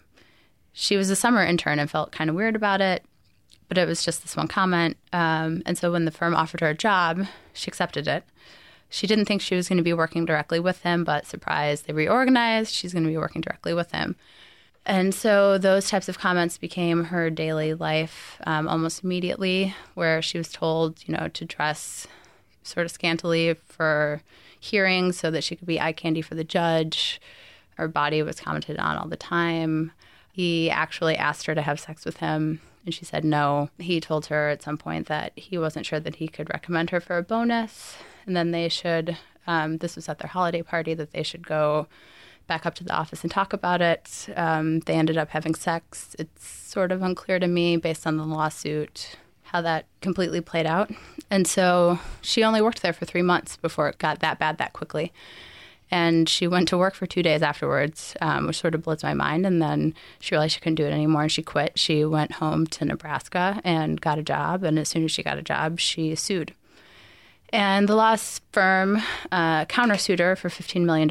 She 0.74 0.98
was 0.98 1.10
a 1.10 1.16
summer 1.16 1.44
intern 1.44 1.80
and 1.80 1.90
felt 1.90 2.12
kind 2.12 2.30
of 2.30 2.36
weird 2.36 2.56
about 2.56 2.82
it 2.82 3.04
but 3.68 3.78
it 3.78 3.88
was 3.88 4.04
just 4.04 4.22
this 4.22 4.36
one 4.36 4.48
comment. 4.48 4.98
Um, 5.14 5.62
and 5.66 5.78
so 5.78 5.92
when 5.92 6.06
the 6.06 6.12
firm 6.12 6.36
offered 6.36 6.62
her 6.62 6.70
a 6.70 6.76
job, 6.76 7.26
she 7.54 7.68
accepted 7.68 8.08
it. 8.08 8.24
She 8.90 9.08
didn't 9.08 9.26
think 9.26 9.42
she 9.42 9.56
was 9.56 9.68
going 9.68 9.78
to 9.78 9.84
be 9.84 9.94
working 9.94 10.26
directly 10.26 10.60
with 10.60 10.82
him, 10.82 11.04
but 11.04 11.26
surprise, 11.26 11.82
they 11.82 11.94
reorganized. 11.94 12.74
She's 12.74 12.94
going 12.94 13.04
to 13.04 13.10
be 13.10 13.18
working 13.18 13.42
directly 13.42 13.74
with 13.74 13.92
him. 13.92 14.16
And 14.86 15.14
so 15.14 15.58
those 15.58 15.90
types 15.90 16.08
of 16.08 16.18
comments 16.18 16.58
became 16.58 17.06
her 17.06 17.30
daily 17.30 17.74
life 17.74 18.40
um, 18.46 18.70
almost 18.70 19.04
immediately, 19.04 19.76
where 19.96 20.22
she 20.22 20.38
was 20.38 20.52
told, 20.52 21.04
you 21.06 21.14
know, 21.14 21.28
to 21.28 21.44
dress 21.44 22.08
sort 22.64 22.86
of 22.86 22.92
scantily 22.92 23.54
for 23.54 24.22
hearings 24.60 25.18
so 25.18 25.30
that 25.32 25.44
she 25.44 25.56
could 25.56 25.68
be 25.68 25.80
eye 25.80 25.92
candy 25.92 26.22
for 26.22 26.36
the 26.36 26.44
judge. 26.44 27.20
Her 27.76 27.90
body 27.90 28.24
was 28.24 28.40
commented 28.40 28.78
on 28.78 28.98
all 28.98 29.08
the 29.08 29.18
time. 29.18 29.92
He 30.32 30.70
actually 30.70 31.18
asked 31.18 31.46
her 31.48 31.56
to 31.56 31.62
have 31.62 31.80
sex 31.80 32.06
with 32.06 32.18
him 32.18 32.62
and 32.88 32.94
she 32.94 33.04
said 33.04 33.26
no. 33.26 33.70
He 33.78 34.00
told 34.00 34.28
her 34.28 34.48
at 34.48 34.64
some 34.64 34.78
point 34.78 35.08
that 35.08 35.34
he 35.36 35.58
wasn't 35.58 35.86
sure 35.86 36.00
that 36.00 36.16
he 36.16 36.30
could 36.30 36.50
recommend 36.50 36.90
her 36.92 37.02
for 37.02 37.18
a 37.18 37.22
bonus, 37.22 37.98
and 38.28 38.36
then 38.36 38.52
they 38.52 38.70
should. 38.70 39.18
Um, 39.48 39.78
this 39.78 39.96
was 39.96 40.10
at 40.10 40.20
their 40.20 40.30
holiday 40.30 40.62
party 40.62 40.94
that 40.94 41.12
they 41.12 41.24
should 41.24 41.48
go 41.48 41.88
back 42.48 42.66
up 42.66 42.76
to 42.76 42.84
the 42.84 42.94
office 42.94 43.24
and 43.24 43.32
talk 43.32 43.54
about 43.54 43.82
it. 43.82 44.28
Um, 44.36 44.82
they 44.82 44.94
ended 44.94 45.18
up 45.18 45.30
having 45.30 45.56
sex. 45.56 46.16
It's 46.20 46.46
sort 46.46 46.92
of 46.92 47.02
unclear 47.02 47.40
to 47.40 47.48
me, 47.48 47.78
based 47.78 48.06
on 48.06 48.18
the 48.18 48.26
lawsuit, 48.26 49.18
how 49.44 49.62
that 49.62 49.86
completely 50.02 50.42
played 50.42 50.66
out. 50.66 50.92
And 51.30 51.48
so 51.48 52.00
she 52.22 52.44
only 52.44 52.62
worked 52.62 52.82
there 52.82 52.94
for 52.94 53.06
three 53.06 53.22
months 53.22 53.58
before 53.58 53.90
it 53.90 53.98
got 53.98 54.20
that 54.20 54.40
bad 54.40 54.58
that 54.58 54.74
quickly. 54.74 55.12
And 55.90 56.28
she 56.28 56.48
went 56.48 56.68
to 56.70 56.78
work 56.78 56.96
for 56.96 57.06
two 57.06 57.24
days 57.24 57.42
afterwards, 57.42 58.16
um, 58.20 58.48
which 58.48 58.60
sort 58.60 58.76
of 58.76 58.84
blows 58.84 59.04
my 59.04 59.14
mind. 59.14 59.46
And 59.46 59.62
then 59.62 59.94
she 60.20 60.36
realized 60.36 60.54
she 60.54 60.60
couldn't 60.60 60.76
do 60.76 60.86
it 60.86 60.92
anymore 60.92 61.24
and 61.24 61.32
she 61.32 61.42
quit. 61.42 61.80
She 61.80 62.04
went 62.04 62.34
home 62.34 62.68
to 62.68 62.84
Nebraska 62.84 63.62
and 63.64 64.02
got 64.02 64.20
a 64.20 64.24
job. 64.24 64.64
And 64.64 64.78
as 64.78 64.90
soon 64.90 65.06
as 65.06 65.12
she 65.12 65.24
got 65.24 65.38
a 65.38 65.42
job, 65.42 65.80
she 65.80 66.14
sued. 66.16 66.54
And 67.54 67.88
the 67.88 67.96
law 67.96 68.16
firm 68.52 69.02
uh, 69.32 69.66
countersued 69.66 70.20
her 70.20 70.36
for 70.36 70.50
$15 70.50 70.84
million, 70.84 71.10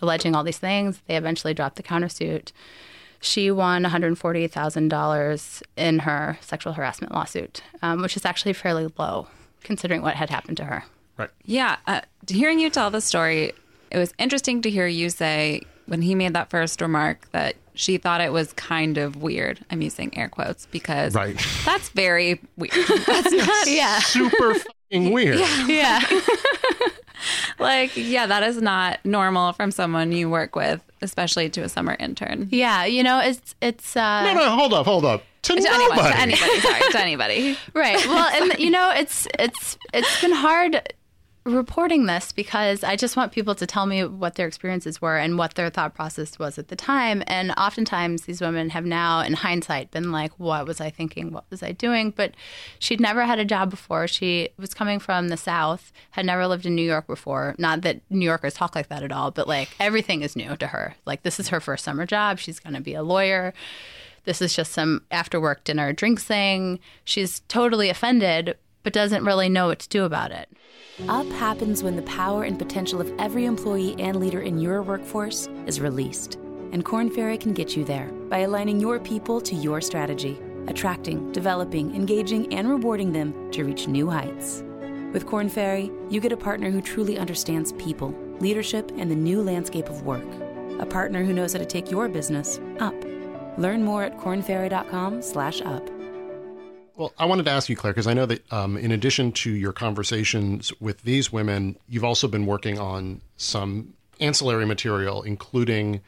alleging 0.00 0.34
all 0.34 0.44
these 0.44 0.58
things. 0.58 1.00
They 1.08 1.16
eventually 1.16 1.52
dropped 1.54 1.76
the 1.76 1.82
countersuit. 1.82 2.52
She 3.20 3.50
won 3.50 3.84
$140,000 3.84 5.62
in 5.76 5.98
her 6.00 6.38
sexual 6.40 6.74
harassment 6.74 7.12
lawsuit, 7.14 7.62
um, 7.82 8.02
which 8.02 8.16
is 8.16 8.24
actually 8.24 8.52
fairly 8.52 8.92
low 8.98 9.28
considering 9.62 10.02
what 10.02 10.14
had 10.14 10.30
happened 10.30 10.56
to 10.58 10.64
her. 10.64 10.84
Right. 11.16 11.30
Yeah. 11.44 11.76
Uh, 11.86 12.02
hearing 12.28 12.58
you 12.58 12.70
tell 12.70 12.90
the 12.90 13.00
story, 13.00 13.52
it 13.90 13.98
was 13.98 14.12
interesting 14.18 14.60
to 14.62 14.70
hear 14.70 14.86
you 14.86 15.08
say 15.10 15.62
when 15.86 16.02
he 16.02 16.14
made 16.14 16.34
that 16.34 16.50
first 16.50 16.80
remark 16.80 17.30
that 17.32 17.56
she 17.74 17.96
thought 17.98 18.20
it 18.20 18.32
was 18.32 18.52
kind 18.54 18.98
of 18.98 19.16
weird. 19.22 19.64
I'm 19.70 19.80
using 19.82 20.16
air 20.16 20.28
quotes 20.28 20.66
because 20.66 21.14
Right. 21.14 21.36
that's 21.64 21.88
very 21.90 22.40
weird. 22.56 22.72
That's 23.06 23.32
not, 23.32 23.66
Yeah. 23.68 23.98
Super 24.00 24.54
fucking 24.54 24.72
weird. 24.90 25.38
Yeah. 25.66 26.00
like, 27.58 27.92
yeah, 27.96 28.26
that 28.26 28.42
is 28.42 28.60
not 28.60 29.04
normal 29.04 29.52
from 29.52 29.70
someone 29.70 30.12
you 30.12 30.28
work 30.28 30.56
with, 30.56 30.80
especially 31.02 31.48
to 31.50 31.62
a 31.62 31.68
summer 31.68 31.96
intern. 31.98 32.48
yeah. 32.50 32.84
You 32.84 33.02
know, 33.02 33.20
it's, 33.20 33.54
it's, 33.60 33.96
uh, 33.96 34.24
No, 34.24 34.34
no, 34.34 34.50
hold 34.50 34.74
up, 34.74 34.86
hold 34.86 35.04
up. 35.04 35.22
To, 35.42 35.54
To 35.54 35.60
nobody. 35.60 35.78
anyone, 35.78 35.98
to 36.12 36.16
anybody, 36.18 36.60
sorry, 36.60 36.92
to 36.92 37.00
anybody. 37.00 37.58
right 37.74 38.06
well 38.06 38.28
and 38.42 38.58
you 38.58 38.70
know 38.70 38.90
it's 38.96 39.28
it's 39.38 39.76
it's 39.92 40.20
been 40.22 40.32
hard 40.32 40.94
reporting 41.44 42.06
this 42.06 42.32
because 42.32 42.82
i 42.82 42.96
just 42.96 43.18
want 43.18 43.30
people 43.30 43.54
to 43.54 43.66
tell 43.66 43.84
me 43.84 44.02
what 44.02 44.34
their 44.36 44.46
experiences 44.46 45.02
were 45.02 45.18
and 45.18 45.36
what 45.36 45.54
their 45.56 45.68
thought 45.68 45.94
process 45.94 46.38
was 46.38 46.58
at 46.58 46.68
the 46.68 46.76
time. 46.76 47.22
And 47.26 47.50
oftentimes 47.52 48.22
these 48.22 48.40
women 48.40 48.70
have 48.70 48.86
now 48.86 49.20
in 49.20 49.34
hindsight 49.34 49.90
been 49.90 50.10
like 50.10 50.32
what 50.38 50.66
was 50.66 50.80
i 50.80 50.88
thinking? 50.88 51.32
What 51.32 51.44
was 51.50 51.62
i 51.62 51.72
doing? 51.72 52.12
But 52.12 52.32
she'd 52.78 53.00
never 53.00 53.26
had 53.26 53.38
a 53.38 53.44
job 53.44 53.68
before. 53.68 54.08
She 54.08 54.48
was 54.58 54.72
coming 54.72 54.98
from 54.98 55.28
the 55.28 55.36
south 55.36 55.92
had 56.12 56.24
never 56.24 56.46
lived 56.46 56.64
in 56.64 56.74
new 56.74 56.82
york 56.82 57.06
before. 57.06 57.54
Not 57.58 57.82
that 57.82 58.00
new 58.08 58.24
yorkers 58.24 58.54
talk 58.54 58.74
like 58.74 58.88
that 58.88 59.02
at 59.02 59.12
all 59.12 59.30
but 59.30 59.46
like 59.46 59.68
everything 59.78 60.22
is 60.22 60.36
new 60.36 60.56
to 60.56 60.68
her. 60.68 60.94
Like 61.04 61.24
this 61.24 61.38
is 61.38 61.48
her 61.48 61.60
first 61.60 61.84
summer 61.84 62.06
job. 62.06 62.38
She's 62.38 62.58
going 62.58 62.74
to 62.74 62.80
be 62.80 62.94
a 62.94 63.02
lawyer. 63.02 63.52
This 64.24 64.40
is 64.40 64.54
just 64.54 64.72
some 64.72 65.02
after 65.10 65.38
work 65.38 65.64
dinner 65.64 65.92
drink 65.92 66.20
thing. 66.20 66.80
She's 67.04 67.40
totally 67.40 67.90
offended, 67.90 68.56
but 68.84 68.92
doesn't 68.92 69.24
really 69.24 69.48
know 69.48 69.66
what 69.66 69.80
to 69.80 69.88
do 69.88 70.04
about 70.04 70.30
it. 70.30 70.48
Up 71.08 71.26
happens 71.26 71.82
when 71.82 71.96
the 71.96 72.02
power 72.02 72.44
and 72.44 72.56
potential 72.56 73.00
of 73.00 73.12
every 73.18 73.46
employee 73.46 73.96
and 73.98 74.20
leader 74.20 74.42
in 74.42 74.58
your 74.58 74.80
workforce 74.82 75.48
is 75.66 75.80
released. 75.80 76.36
And 76.70 76.84
Korn 76.84 77.10
Ferry 77.10 77.36
can 77.36 77.52
get 77.52 77.76
you 77.76 77.84
there 77.84 78.06
by 78.28 78.38
aligning 78.40 78.78
your 78.78 79.00
people 79.00 79.40
to 79.40 79.56
your 79.56 79.80
strategy, 79.80 80.40
attracting, 80.68 81.32
developing, 81.32 81.94
engaging, 81.96 82.52
and 82.54 82.70
rewarding 82.70 83.12
them 83.12 83.50
to 83.50 83.64
reach 83.64 83.88
new 83.88 84.08
heights. 84.08 84.62
With 85.12 85.26
Korn 85.26 85.48
Ferry, 85.48 85.90
you 86.10 86.20
get 86.20 86.32
a 86.32 86.36
partner 86.36 86.70
who 86.70 86.80
truly 86.80 87.18
understands 87.18 87.72
people, 87.72 88.14
leadership, 88.40 88.92
and 88.96 89.10
the 89.10 89.16
new 89.16 89.42
landscape 89.42 89.88
of 89.88 90.02
work. 90.02 90.26
A 90.78 90.86
partner 90.86 91.24
who 91.24 91.32
knows 91.32 91.52
how 91.52 91.60
to 91.60 91.66
take 91.66 91.90
your 91.90 92.08
business 92.08 92.60
up. 92.80 92.94
Learn 93.56 93.84
more 93.84 94.02
at 94.02 94.18
kornferry.com 94.18 95.22
slash 95.22 95.60
up. 95.62 95.88
Well, 96.96 97.12
I 97.18 97.24
wanted 97.24 97.44
to 97.46 97.50
ask 97.50 97.68
you, 97.68 97.74
Claire, 97.74 97.92
because 97.92 98.06
I 98.06 98.14
know 98.14 98.26
that 98.26 98.52
um, 98.52 98.76
in 98.76 98.92
addition 98.92 99.32
to 99.32 99.50
your 99.50 99.72
conversations 99.72 100.72
with 100.80 101.02
these 101.02 101.32
women, 101.32 101.76
you've 101.88 102.04
also 102.04 102.28
been 102.28 102.46
working 102.46 102.78
on 102.78 103.20
some 103.36 103.94
ancillary 104.20 104.64
material, 104.64 105.22
including 105.22 106.02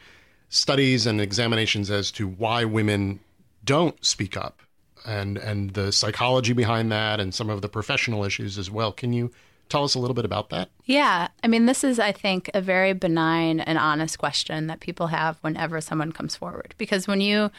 studies 0.48 1.06
and 1.06 1.20
examinations 1.20 1.90
as 1.90 2.12
to 2.12 2.28
why 2.28 2.64
women 2.64 3.18
don't 3.64 4.04
speak 4.04 4.36
up 4.36 4.62
and, 5.04 5.38
and 5.38 5.74
the 5.74 5.90
psychology 5.90 6.52
behind 6.52 6.92
that 6.92 7.18
and 7.18 7.34
some 7.34 7.50
of 7.50 7.62
the 7.62 7.68
professional 7.68 8.24
issues 8.24 8.56
as 8.56 8.70
well. 8.70 8.92
Can 8.92 9.12
you 9.12 9.32
tell 9.68 9.84
us 9.84 9.94
a 9.94 9.98
little 9.98 10.14
bit 10.14 10.24
about 10.24 10.50
that? 10.50 10.70
Yeah. 10.84 11.28
I 11.42 11.48
mean, 11.48 11.66
this 11.66 11.82
is, 11.82 11.98
I 11.98 12.12
think, 12.12 12.50
a 12.54 12.60
very 12.60 12.92
benign 12.92 13.60
and 13.60 13.78
honest 13.78 14.18
question 14.18 14.66
that 14.68 14.80
people 14.80 15.08
have 15.08 15.38
whenever 15.40 15.80
someone 15.80 16.12
comes 16.12 16.36
forward. 16.36 16.74
Because 16.78 17.08
when 17.08 17.20
you, 17.20 17.50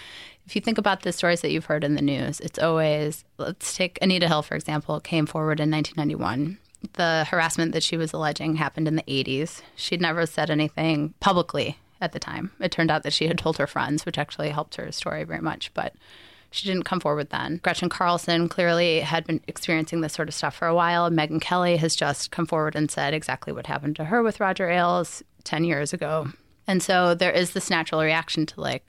if 0.46 0.56
you 0.56 0.62
think 0.62 0.78
about 0.78 1.02
the 1.02 1.12
stories 1.12 1.42
that 1.42 1.52
you've 1.52 1.66
heard 1.66 1.84
in 1.84 1.96
the 1.96 2.02
news, 2.02 2.40
it's 2.40 2.60
always, 2.60 3.26
let's 3.38 3.76
take 3.76 4.00
Anita 4.02 4.28
Hill, 4.28 4.42
for 4.42 4.56
example, 4.56 5.00
came 5.00 5.26
forward 5.26 5.60
in 5.60 5.72
1991. 5.72 6.58
The 6.94 7.26
harassment 7.30 7.74
that 7.74 7.84
she 7.84 7.98
was 7.98 8.14
alleging 8.14 8.56
happened 8.56 8.88
in 8.88 8.96
the 8.96 9.04
80s. 9.04 9.62
She'd 9.76 10.02
never 10.02 10.26
said 10.26 10.50
anything 10.50 11.14
publicly 11.20 11.78
at 12.00 12.12
the 12.12 12.20
time. 12.20 12.52
It 12.60 12.72
turned 12.72 12.92
out 12.92 13.04
that 13.04 13.14
she 13.14 13.28
had 13.28 13.38
told 13.38 13.58
her 13.58 13.68
friends, 13.68 14.06
which 14.06 14.18
actually 14.18 14.50
helped 14.50 14.76
her 14.76 14.92
story 14.92 15.24
very 15.24 15.42
much. 15.42 15.74
But 15.74 15.96
she 16.52 16.68
didn't 16.68 16.84
come 16.84 17.00
forward 17.00 17.30
then. 17.30 17.60
Gretchen 17.64 17.90
Carlson 17.90 18.50
clearly 18.50 19.02
had 19.02 19.26
been 19.26 19.42
experiencing 19.48 20.02
this 20.02 20.14
sort 20.14 20.28
of 20.28 20.34
stuff 20.34 20.56
for 20.56 20.68
a 20.68 20.76
while. 20.76 21.10
Megyn 21.10 21.42
Kelly 21.42 21.78
has 21.78 21.96
just 21.96 22.32
come 22.32 22.46
forward 22.46 22.76
and 22.76 22.90
said 22.90 23.14
exactly 23.14 23.54
what 23.54 23.68
happened 23.68 23.96
to 23.98 24.06
her 24.06 24.24
with 24.24 24.40
Roger 24.40 24.70
Ailes 24.70 25.24
10 25.44 25.64
years 25.64 25.94
ago. 25.94 26.28
And 26.68 26.84
so 26.84 27.16
there 27.16 27.32
is 27.32 27.52
this 27.52 27.70
natural 27.70 28.02
reaction 28.02 28.46
to, 28.48 28.62
like, 28.62 28.86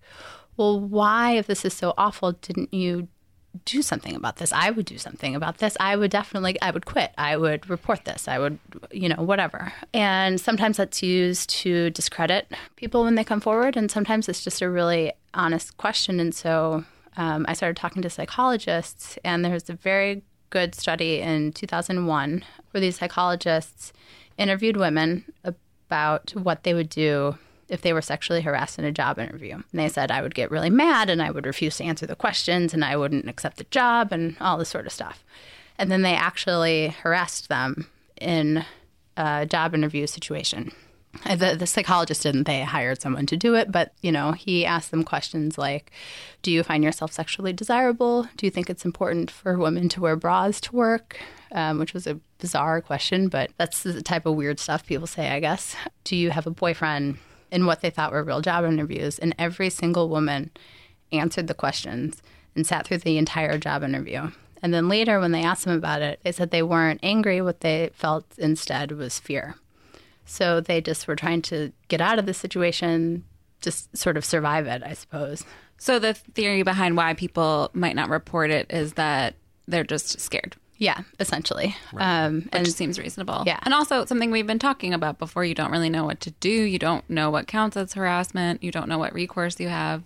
well, 0.57 0.81
why, 0.81 1.33
if 1.33 1.47
this 1.47 1.64
is 1.64 1.75
so 1.75 1.94
awful, 1.97 2.33
didn't 2.33 2.75
you 2.75 3.09
do 3.64 3.83
something 3.83 4.14
about 4.14 4.37
this? 4.37 4.53
I 4.53 4.71
would 4.71 4.85
do 4.85 4.99
something 4.99 5.35
about 5.35 5.59
this. 5.59 5.77
I 5.81 5.97
would 5.97 6.11
definitely, 6.11 6.61
I 6.61 6.71
would 6.71 6.87
quit. 6.87 7.12
I 7.16 7.37
would 7.37 7.68
report 7.71 8.05
this. 8.05 8.29
I 8.29 8.38
would, 8.38 8.59
you 8.90 9.09
know, 9.09 9.23
whatever. 9.23 9.73
And 9.94 10.40
sometimes 10.40 10.77
that's 10.77 11.03
used 11.03 11.51
to 11.51 11.90
discredit 11.90 12.53
people 12.77 13.05
when 13.05 13.14
they 13.14 13.25
come 13.25 13.40
forward. 13.40 13.77
And 13.77 13.90
sometimes 13.90 14.29
it's 14.29 14.44
just 14.44 14.62
a 14.62 14.68
really 14.68 15.12
honest 15.35 15.77
question. 15.77 16.21
And 16.21 16.35
so 16.35 16.85
um, 17.18 17.44
I 17.48 17.52
started 17.52 17.76
talking 17.76 18.00
to 18.02 18.09
psychologists, 18.09 19.18
and 19.24 19.44
there's 19.44 19.68
a 19.68 19.74
very 19.74 20.22
good 20.50 20.74
study 20.74 21.20
in 21.20 21.52
2001 21.52 22.44
where 22.70 22.81
these 22.81 22.96
psychologists 22.96 23.92
interviewed 24.38 24.76
women 24.76 25.24
about 25.44 26.31
what 26.31 26.62
they 26.62 26.72
would 26.72 26.88
do 26.88 27.37
if 27.68 27.83
they 27.83 27.92
were 27.92 28.00
sexually 28.00 28.40
harassed 28.40 28.78
in 28.78 28.85
a 28.85 28.92
job 28.92 29.18
interview. 29.18 29.54
And 29.54 29.64
they 29.72 29.88
said 29.88 30.11
I 30.11 30.22
would 30.22 30.35
get 30.35 30.50
really 30.50 30.70
mad 30.70 31.11
and 31.11 31.20
I 31.20 31.31
would 31.31 31.44
refuse 31.44 31.76
to 31.78 31.85
answer 31.85 32.07
the 32.07 32.16
questions 32.16 32.72
and 32.72 32.85
I 32.85 32.96
wouldn't 32.96 33.28
accept 33.28 33.59
the 33.59 33.64
job 33.64 34.12
and 34.12 34.37
all 34.40 34.57
this 34.57 34.70
sort 34.70 34.87
of 34.87 34.92
stuff. 34.92 35.22
And 35.76 35.90
then 35.90 36.02
they 36.02 36.14
actually 36.14 36.88
harassed 36.88 37.48
them 37.48 37.88
in 38.20 38.64
a 39.16 39.44
job 39.44 39.74
interview 39.74 40.07
situation. 40.07 40.72
The, 41.25 41.57
the 41.59 41.66
psychologist 41.66 42.23
didn't. 42.23 42.44
They 42.44 42.62
hired 42.62 43.01
someone 43.01 43.27
to 43.27 43.37
do 43.37 43.55
it, 43.55 43.73
but 43.73 43.92
you 44.03 44.12
know, 44.12 44.33
he 44.33 44.64
asked 44.64 44.90
them 44.90 45.05
questions 45.05 45.59
like, 45.59 45.90
"Do 46.42 46.51
you 46.51 46.62
find 46.62 46.85
yourself 46.85 47.12
sexually 47.12 47.53
desirable? 47.53 48.29
Do 48.37 48.47
you 48.47 48.51
think 48.51 48.68
it's 48.71 48.85
important 48.85 49.31
for 49.31 49.59
women 49.59 49.88
to 49.90 50.01
wear 50.01 50.16
bras 50.16 50.61
to 50.62 50.77
work?" 50.77 51.18
Um, 51.51 51.79
which 51.79 51.94
was 51.94 52.07
a 52.07 52.21
bizarre 52.38 52.83
question, 52.83 53.29
but 53.29 53.51
that's 53.57 53.83
the 53.83 54.03
type 54.03 54.27
of 54.27 54.35
weird 54.35 54.61
stuff 54.61 54.87
people 54.87 55.07
say, 55.07 55.31
I 55.31 55.40
guess. 55.40 55.75
Do 56.05 56.14
you 56.14 56.31
have 56.31 56.47
a 56.47 56.51
boyfriend? 56.51 57.18
In 57.51 57.64
what 57.64 57.81
they 57.81 57.88
thought 57.88 58.12
were 58.12 58.23
real 58.23 58.42
job 58.42 58.66
interviews, 58.66 59.18
and 59.18 59.35
every 59.38 59.71
single 59.71 60.11
woman 60.11 60.51
answered 61.11 61.47
the 61.47 61.55
questions 61.55 62.23
and 62.55 62.66
sat 62.66 62.87
through 62.87 62.99
the 62.99 63.16
entire 63.16 63.57
job 63.57 63.83
interview. 63.83 64.31
And 64.62 64.75
then 64.75 64.88
later, 64.88 65.18
when 65.18 65.33
they 65.33 65.42
asked 65.42 65.64
them 65.64 65.77
about 65.77 66.03
it, 66.03 66.21
they 66.23 66.33
said 66.33 66.51
they 66.51 66.62
weren't 66.62 67.01
angry. 67.03 67.40
What 67.40 67.61
they 67.61 67.90
felt 67.94 68.27
instead 68.37 68.92
was 68.92 69.18
fear. 69.18 69.55
So 70.28 70.60
they 70.60 70.80
just 70.80 71.08
were 71.08 71.16
trying 71.16 71.42
to 71.42 71.72
get 71.88 72.00
out 72.00 72.18
of 72.18 72.26
the 72.26 72.34
situation, 72.34 73.24
just 73.60 73.96
sort 73.96 74.16
of 74.16 74.24
survive 74.24 74.66
it, 74.66 74.82
I 74.84 74.92
suppose. 74.92 75.44
So 75.78 75.98
the 75.98 76.14
theory 76.14 76.62
behind 76.62 76.96
why 76.96 77.14
people 77.14 77.70
might 77.72 77.96
not 77.96 78.10
report 78.10 78.50
it 78.50 78.66
is 78.70 78.94
that 78.94 79.34
they're 79.66 79.84
just 79.84 80.20
scared. 80.20 80.56
Yeah, 80.76 81.00
essentially. 81.18 81.74
Um, 81.96 82.42
Which 82.42 82.54
and 82.54 82.68
seems 82.68 82.98
reasonable. 82.98 83.42
Yeah. 83.46 83.58
And 83.62 83.74
also 83.74 84.04
something 84.04 84.30
we've 84.30 84.46
been 84.46 84.60
talking 84.60 84.94
about 84.94 85.18
before. 85.18 85.44
You 85.44 85.54
don't 85.54 85.72
really 85.72 85.90
know 85.90 86.04
what 86.04 86.20
to 86.20 86.30
do. 86.30 86.50
You 86.50 86.78
don't 86.78 87.08
know 87.10 87.30
what 87.30 87.48
counts 87.48 87.76
as 87.76 87.94
harassment. 87.94 88.62
You 88.62 88.70
don't 88.70 88.88
know 88.88 88.98
what 88.98 89.12
recourse 89.12 89.58
you 89.58 89.68
have. 89.68 90.04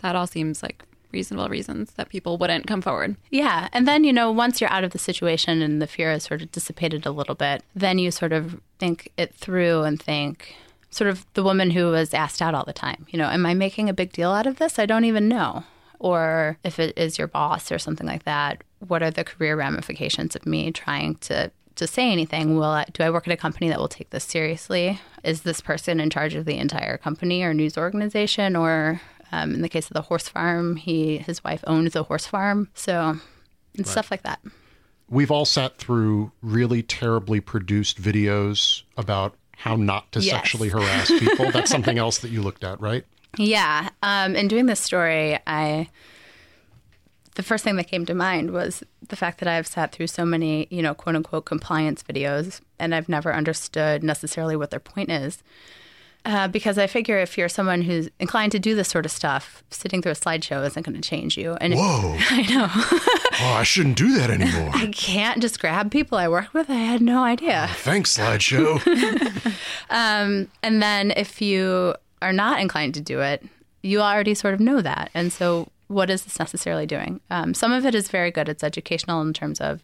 That 0.00 0.16
all 0.16 0.26
seems 0.26 0.62
like 0.62 0.84
reasonable 1.12 1.48
reasons 1.48 1.92
that 1.92 2.08
people 2.08 2.38
wouldn't 2.38 2.66
come 2.66 2.82
forward. 2.82 3.16
yeah, 3.30 3.68
and 3.72 3.86
then 3.86 4.04
you 4.04 4.12
know, 4.12 4.30
once 4.30 4.60
you're 4.60 4.72
out 4.72 4.84
of 4.84 4.92
the 4.92 4.98
situation 4.98 5.62
and 5.62 5.80
the 5.80 5.86
fear 5.86 6.10
has 6.10 6.24
sort 6.24 6.42
of 6.42 6.52
dissipated 6.52 7.06
a 7.06 7.10
little 7.10 7.34
bit, 7.34 7.62
then 7.74 7.98
you 7.98 8.10
sort 8.10 8.32
of 8.32 8.60
think 8.78 9.12
it 9.16 9.34
through 9.34 9.82
and 9.82 10.00
think, 10.02 10.54
sort 10.90 11.08
of 11.08 11.24
the 11.34 11.42
woman 11.42 11.70
who 11.70 11.86
was 11.90 12.12
asked 12.14 12.42
out 12.42 12.54
all 12.54 12.64
the 12.64 12.72
time. 12.72 13.06
You 13.10 13.18
know, 13.18 13.28
am 13.28 13.46
I 13.46 13.54
making 13.54 13.88
a 13.88 13.94
big 13.94 14.12
deal 14.12 14.32
out 14.32 14.46
of 14.46 14.56
this? 14.56 14.78
I 14.78 14.86
don't 14.86 15.04
even 15.04 15.28
know. 15.28 15.64
Or 15.98 16.58
if 16.64 16.78
it 16.78 16.96
is 16.96 17.18
your 17.18 17.28
boss 17.28 17.70
or 17.70 17.78
something 17.78 18.06
like 18.06 18.24
that, 18.24 18.64
what 18.86 19.02
are 19.02 19.10
the 19.10 19.22
career 19.22 19.56
ramifications 19.56 20.34
of 20.34 20.46
me 20.46 20.72
trying 20.72 21.16
to 21.16 21.50
to 21.76 21.86
say 21.86 22.10
anything? 22.12 22.56
Will 22.56 22.64
I, 22.64 22.84
do 22.92 23.02
I 23.02 23.10
work 23.10 23.26
at 23.26 23.32
a 23.32 23.36
company 23.36 23.68
that 23.68 23.78
will 23.78 23.88
take 23.88 24.10
this 24.10 24.24
seriously? 24.24 25.00
Is 25.24 25.42
this 25.42 25.60
person 25.60 25.98
in 25.98 26.10
charge 26.10 26.34
of 26.34 26.44
the 26.44 26.58
entire 26.58 26.98
company 26.98 27.42
or 27.42 27.54
news 27.54 27.78
organization? 27.78 28.54
Or 28.54 29.00
um, 29.32 29.54
in 29.54 29.62
the 29.62 29.68
case 29.68 29.86
of 29.88 29.94
the 29.94 30.02
horse 30.02 30.28
farm, 30.28 30.76
he 30.76 31.18
his 31.18 31.42
wife 31.44 31.62
owns 31.66 31.94
a 31.96 32.02
horse 32.02 32.26
farm, 32.26 32.68
so 32.74 33.16
and 33.76 33.86
stuff 33.86 34.10
like 34.10 34.22
that. 34.22 34.40
We've 35.08 35.30
all 35.30 35.44
sat 35.44 35.76
through 35.76 36.32
really 36.42 36.82
terribly 36.82 37.40
produced 37.40 38.00
videos 38.00 38.82
about 38.96 39.34
how 39.56 39.76
not 39.76 40.10
to 40.12 40.20
Yes. 40.20 40.30
sexually 40.34 40.68
harass 40.68 41.10
people. 41.10 41.50
That's 41.50 41.70
something 41.76 41.98
else 41.98 42.18
that 42.18 42.30
you 42.30 42.42
looked 42.42 42.64
at, 42.64 42.80
right? 42.80 43.04
Yeah. 43.36 43.90
Um, 44.02 44.34
in 44.36 44.48
doing 44.48 44.66
this 44.66 44.80
story, 44.80 45.38
I 45.46 45.88
the 47.36 47.42
first 47.42 47.64
thing 47.64 47.76
that 47.76 47.86
came 47.86 48.04
to 48.06 48.14
mind 48.14 48.50
was 48.50 48.82
the 49.08 49.16
fact 49.16 49.38
that 49.38 49.48
I've 49.48 49.66
sat 49.66 49.92
through 49.92 50.08
so 50.08 50.24
many, 50.24 50.66
you 50.70 50.82
know, 50.82 50.94
quote 50.94 51.16
unquote 51.16 51.44
compliance 51.44 52.02
videos, 52.02 52.60
and 52.78 52.94
I've 52.94 53.08
never 53.08 53.32
understood 53.32 54.02
necessarily 54.02 54.56
what 54.56 54.70
their 54.70 54.80
point 54.80 55.10
is. 55.10 55.42
Uh, 56.24 56.48
because 56.48 56.76
I 56.76 56.86
figure 56.86 57.18
if 57.18 57.38
you're 57.38 57.48
someone 57.48 57.80
who's 57.82 58.10
inclined 58.18 58.52
to 58.52 58.58
do 58.58 58.74
this 58.74 58.88
sort 58.88 59.06
of 59.06 59.10
stuff, 59.10 59.64
sitting 59.70 60.02
through 60.02 60.12
a 60.12 60.14
slideshow 60.14 60.64
isn't 60.66 60.84
going 60.84 61.00
to 61.00 61.08
change 61.08 61.38
you. 61.38 61.54
And 61.54 61.72
if 61.72 61.78
Whoa. 61.80 62.16
I 62.30 62.42
know. 62.42 62.68
oh, 63.40 63.54
I 63.56 63.62
shouldn't 63.62 63.96
do 63.96 64.14
that 64.18 64.30
anymore. 64.30 64.70
I 64.74 64.88
can't 64.88 65.40
just 65.40 65.60
grab 65.60 65.90
people 65.90 66.18
I 66.18 66.28
work 66.28 66.52
with, 66.52 66.68
I 66.68 66.74
had 66.74 67.00
no 67.00 67.24
idea. 67.24 67.68
Thanks, 67.76 68.16
slideshow. 68.18 68.80
And 69.90 70.82
then 70.82 71.10
if 71.16 71.40
you 71.42 71.94
are 72.22 72.32
not 72.32 72.60
inclined 72.60 72.94
to 72.94 73.00
do 73.00 73.20
it, 73.20 73.44
you 73.82 74.00
already 74.00 74.34
sort 74.34 74.54
of 74.54 74.60
know 74.60 74.80
that. 74.80 75.10
And 75.14 75.32
so, 75.32 75.68
what 75.88 76.10
is 76.10 76.22
this 76.22 76.38
necessarily 76.38 76.86
doing? 76.86 77.20
Um, 77.30 77.54
some 77.54 77.72
of 77.72 77.84
it 77.84 77.94
is 77.94 78.08
very 78.08 78.30
good. 78.30 78.48
It's 78.48 78.62
educational 78.62 79.20
in 79.22 79.32
terms 79.32 79.60
of, 79.60 79.82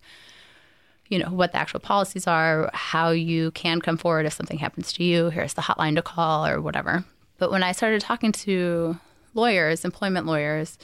you 1.09 1.19
know, 1.19 1.31
what 1.31 1.53
the 1.53 1.59
actual 1.59 1.81
policies 1.81 2.27
are, 2.27 2.71
how 2.73 3.11
you 3.11 3.51
can 3.53 3.81
come 3.81 3.97
forward 3.97 4.27
if 4.27 4.33
something 4.33 4.59
happens 4.59 4.93
to 4.95 5.05
you. 5.05 5.31
Here's 5.31 5.55
the 5.55 5.63
hotline 5.63 5.95
to 5.97 6.03
call 6.03 6.47
or 6.47 6.61
whatever. 6.61 7.05
But 7.39 7.51
when 7.51 7.63
I 7.63 7.73
started 7.73 8.01
talking 8.01 8.33
to 8.33 8.99
lawyers, 9.35 9.85
employment 9.85 10.27
lawyers, 10.27 10.79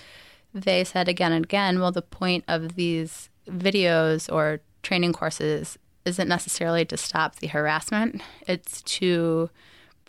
they 0.55 0.85
said 0.85 1.09
again 1.09 1.33
and 1.33 1.45
again, 1.45 1.81
well, 1.81 1.93
the 1.93 2.03
point 2.03 2.45
of 2.47 2.75
these 2.75 3.31
videos 3.49 4.33
or 4.33 4.61
training 4.83 5.13
courses 5.13 5.79
isn't 6.05 6.29
necessarily 6.29 6.85
to 6.85 6.97
stop 6.97 7.37
the 7.37 7.47
harassment, 7.47 8.21
it's 8.47 8.83
to 8.83 9.49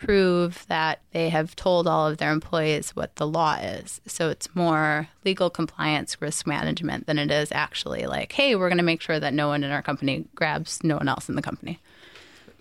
prove 0.05 0.65
that 0.67 0.99
they 1.11 1.29
have 1.29 1.55
told 1.55 1.87
all 1.87 2.07
of 2.07 2.17
their 2.17 2.31
employees 2.31 2.91
what 2.95 3.15
the 3.15 3.27
law 3.27 3.55
is. 3.55 4.01
So 4.05 4.29
it's 4.29 4.53
more 4.55 5.07
legal 5.25 5.49
compliance, 5.49 6.21
risk 6.21 6.45
management 6.47 7.07
than 7.07 7.17
it 7.19 7.31
is 7.31 7.51
actually 7.51 8.05
like, 8.05 8.31
hey, 8.33 8.55
we're 8.55 8.69
going 8.69 8.77
to 8.77 8.83
make 8.83 9.01
sure 9.01 9.19
that 9.19 9.33
no 9.33 9.47
one 9.47 9.63
in 9.63 9.71
our 9.71 9.81
company 9.81 10.25
grabs 10.35 10.83
no 10.83 10.97
one 10.97 11.07
else 11.07 11.29
in 11.29 11.35
the 11.35 11.41
company. 11.41 11.79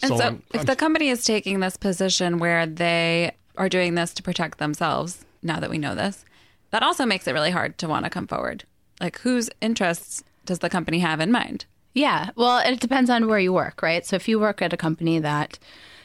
And 0.02 0.16
so, 0.16 0.24
I'm- 0.24 0.42
if 0.52 0.66
the 0.66 0.76
company 0.76 1.08
is 1.08 1.24
taking 1.24 1.60
this 1.60 1.76
position 1.76 2.38
where 2.38 2.66
they 2.66 3.32
are 3.56 3.68
doing 3.68 3.94
this 3.94 4.14
to 4.14 4.22
protect 4.22 4.58
themselves, 4.58 5.24
now 5.42 5.60
that 5.60 5.70
we 5.70 5.78
know 5.78 5.94
this, 5.94 6.24
that 6.70 6.82
also 6.82 7.04
makes 7.04 7.26
it 7.28 7.32
really 7.32 7.50
hard 7.50 7.76
to 7.78 7.88
want 7.88 8.04
to 8.04 8.10
come 8.10 8.26
forward. 8.26 8.64
Like, 9.00 9.18
whose 9.20 9.50
interests 9.60 10.24
does 10.46 10.60
the 10.60 10.70
company 10.70 11.00
have 11.00 11.20
in 11.20 11.30
mind? 11.30 11.66
Yeah, 11.94 12.30
well, 12.36 12.58
it 12.58 12.80
depends 12.80 13.10
on 13.10 13.26
where 13.28 13.38
you 13.38 13.52
work, 13.52 13.82
right? 13.82 14.04
So 14.06 14.16
if 14.16 14.26
you 14.26 14.40
work 14.40 14.62
at 14.62 14.72
a 14.72 14.76
company 14.76 15.18
that, 15.18 15.58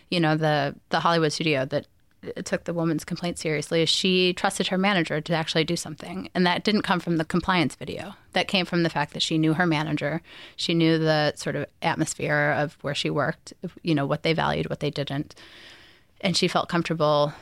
you 0.09 0.19
know, 0.19 0.35
the 0.35 0.75
the 0.89 0.99
Hollywood 0.99 1.33
studio 1.33 1.65
that 1.65 1.87
uh, 2.25 2.41
took 2.41 2.63
the 2.63 2.73
woman's 2.73 3.05
complaint 3.05 3.37
seriously, 3.37 3.85
she 3.85 4.33
trusted 4.33 4.67
her 4.67 4.77
manager 4.77 5.21
to 5.21 5.33
actually 5.33 5.63
do 5.63 5.75
something, 5.75 6.29
and 6.33 6.45
that 6.45 6.63
didn't 6.63 6.81
come 6.81 6.99
from 6.99 7.17
the 7.17 7.25
compliance 7.25 7.75
video. 7.75 8.13
That 8.33 8.47
came 8.47 8.65
from 8.65 8.83
the 8.83 8.89
fact 8.89 9.13
that 9.13 9.21
she 9.21 9.37
knew 9.37 9.53
her 9.53 9.65
manager, 9.67 10.21
she 10.55 10.73
knew 10.73 10.97
the 10.97 11.33
sort 11.35 11.55
of 11.55 11.65
atmosphere 11.81 12.55
of 12.57 12.77
where 12.81 12.95
she 12.95 13.09
worked, 13.09 13.53
you 13.83 13.93
know, 13.95 14.05
what 14.05 14.23
they 14.23 14.33
valued, 14.33 14.69
what 14.69 14.79
they 14.79 14.91
didn't, 14.91 15.35
and 16.21 16.35
she 16.35 16.47
felt 16.47 16.69
comfortable 16.69 17.33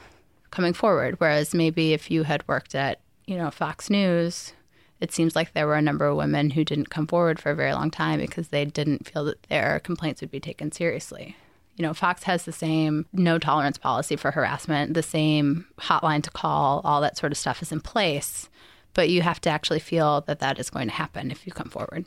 coming 0.51 0.73
forward. 0.73 1.15
Whereas 1.19 1.54
maybe 1.54 1.93
if 1.93 2.10
you 2.10 2.23
had 2.23 2.47
worked 2.47 2.75
at, 2.75 2.99
you 3.25 3.38
know, 3.38 3.51
Fox 3.51 3.89
News, 3.89 4.54
it 4.99 5.12
seems 5.12 5.36
like 5.36 5.54
there 5.54 5.67
were 5.67 5.75
a 5.75 5.82
number 5.82 6.06
of 6.08 6.17
women 6.17 6.51
who 6.51 6.63
didn't 6.63 6.89
come 6.89 7.08
forward 7.08 7.39
for 7.39 7.51
a 7.51 7.56
very 7.56 7.73
long 7.73 7.91
time 7.91 8.19
because 8.19 8.47
they 8.47 8.65
didn't 8.65 9.08
feel 9.08 9.25
that 9.25 9.43
their 9.43 9.80
complaints 9.82 10.21
would 10.21 10.32
be 10.32 10.39
taken 10.39 10.71
seriously. 10.71 11.36
You 11.75 11.83
know, 11.83 11.93
Fox 11.93 12.23
has 12.23 12.45
the 12.45 12.53
same 12.53 13.05
no 13.11 13.38
tolerance 13.38 13.77
policy 13.77 14.15
for 14.15 14.31
harassment, 14.31 14.93
the 14.93 15.03
same 15.03 15.65
hotline 15.77 16.23
to 16.23 16.31
call, 16.31 16.81
all 16.85 17.01
that 17.01 17.17
sort 17.17 17.33
of 17.33 17.38
stuff 17.38 17.61
is 17.61 17.71
in 17.71 17.81
place. 17.81 18.49
But 18.93 19.09
you 19.09 19.21
have 19.21 19.41
to 19.41 19.49
actually 19.49 19.81
feel 19.81 20.21
that 20.21 20.39
that 20.39 20.57
is 20.57 20.69
going 20.69 20.88
to 20.88 20.93
happen 20.93 21.31
if 21.31 21.45
you 21.45 21.51
come 21.51 21.69
forward. 21.69 22.05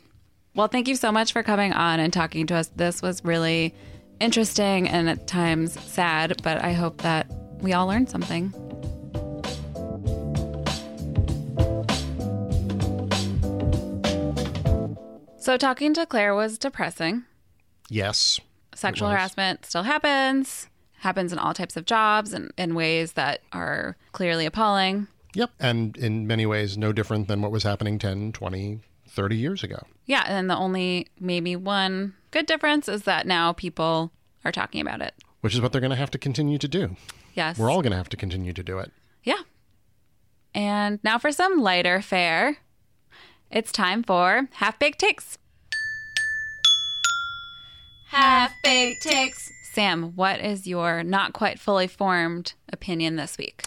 Well, 0.55 0.67
thank 0.67 0.87
you 0.87 0.95
so 0.95 1.11
much 1.11 1.33
for 1.33 1.43
coming 1.43 1.71
on 1.71 1.99
and 1.99 2.11
talking 2.11 2.47
to 2.47 2.55
us. 2.55 2.69
This 2.75 3.03
was 3.03 3.23
really 3.23 3.75
interesting 4.19 4.87
and 4.87 5.07
at 5.07 5.27
times 5.27 5.79
sad, 5.79 6.41
but 6.41 6.63
I 6.63 6.73
hope 6.73 7.03
that 7.03 7.31
we 7.61 7.73
all 7.73 7.85
learned 7.85 8.09
something. 8.09 8.51
So, 15.37 15.57
talking 15.57 15.93
to 15.93 16.05
Claire 16.05 16.35
was 16.35 16.57
depressing. 16.57 17.23
yes. 17.89 18.39
Sexual 18.79 19.09
harassment 19.09 19.65
still 19.65 19.83
happens, 19.83 20.69
happens 20.99 21.33
in 21.33 21.39
all 21.39 21.53
types 21.53 21.75
of 21.75 21.85
jobs 21.85 22.31
and 22.31 22.51
in 22.57 22.75
ways 22.75 23.13
that 23.13 23.41
are 23.51 23.97
clearly 24.13 24.45
appalling. 24.45 25.07
Yep. 25.33 25.51
And 25.59 25.97
in 25.97 26.27
many 26.27 26.45
ways, 26.45 26.77
no 26.77 26.93
different 26.93 27.27
than 27.27 27.41
what 27.41 27.51
was 27.51 27.63
happening 27.63 27.99
10, 27.99 28.31
20, 28.31 28.79
30 29.07 29.35
years 29.35 29.63
ago. 29.63 29.79
Yeah, 30.05 30.23
and 30.27 30.49
the 30.49 30.55
only 30.55 31.07
maybe 31.19 31.57
one 31.57 32.13
good 32.31 32.45
difference 32.45 32.87
is 32.87 33.03
that 33.03 33.27
now 33.27 33.51
people 33.51 34.11
are 34.45 34.51
talking 34.51 34.79
about 34.79 35.01
it. 35.01 35.13
Which 35.41 35.53
is 35.53 35.59
what 35.59 35.73
they're 35.73 35.81
going 35.81 35.91
to 35.91 35.97
have 35.97 36.11
to 36.11 36.17
continue 36.17 36.57
to 36.57 36.67
do. 36.67 36.95
Yes. 37.33 37.57
We're 37.57 37.69
all 37.69 37.81
going 37.81 37.91
to 37.91 37.97
have 37.97 38.09
to 38.09 38.17
continue 38.17 38.53
to 38.53 38.63
do 38.63 38.79
it. 38.79 38.91
Yeah. 39.23 39.41
And 40.55 40.99
now 41.03 41.17
for 41.17 41.33
some 41.33 41.59
lighter 41.59 42.01
fare. 42.01 42.59
It's 43.51 43.71
time 43.71 44.03
for 44.03 44.47
Half 44.53 44.77
Baked 44.77 44.99
Takes. 44.99 45.38
Half 48.09 48.53
Baked 48.63 49.03
Takes. 49.03 49.51
Sam, 49.71 50.13
what 50.15 50.39
is 50.39 50.65
your 50.65 51.03
not 51.03 51.33
quite 51.33 51.59
fully 51.59 51.85
formed 51.85 52.53
opinion 52.73 53.17
this 53.17 53.37
week? 53.37 53.63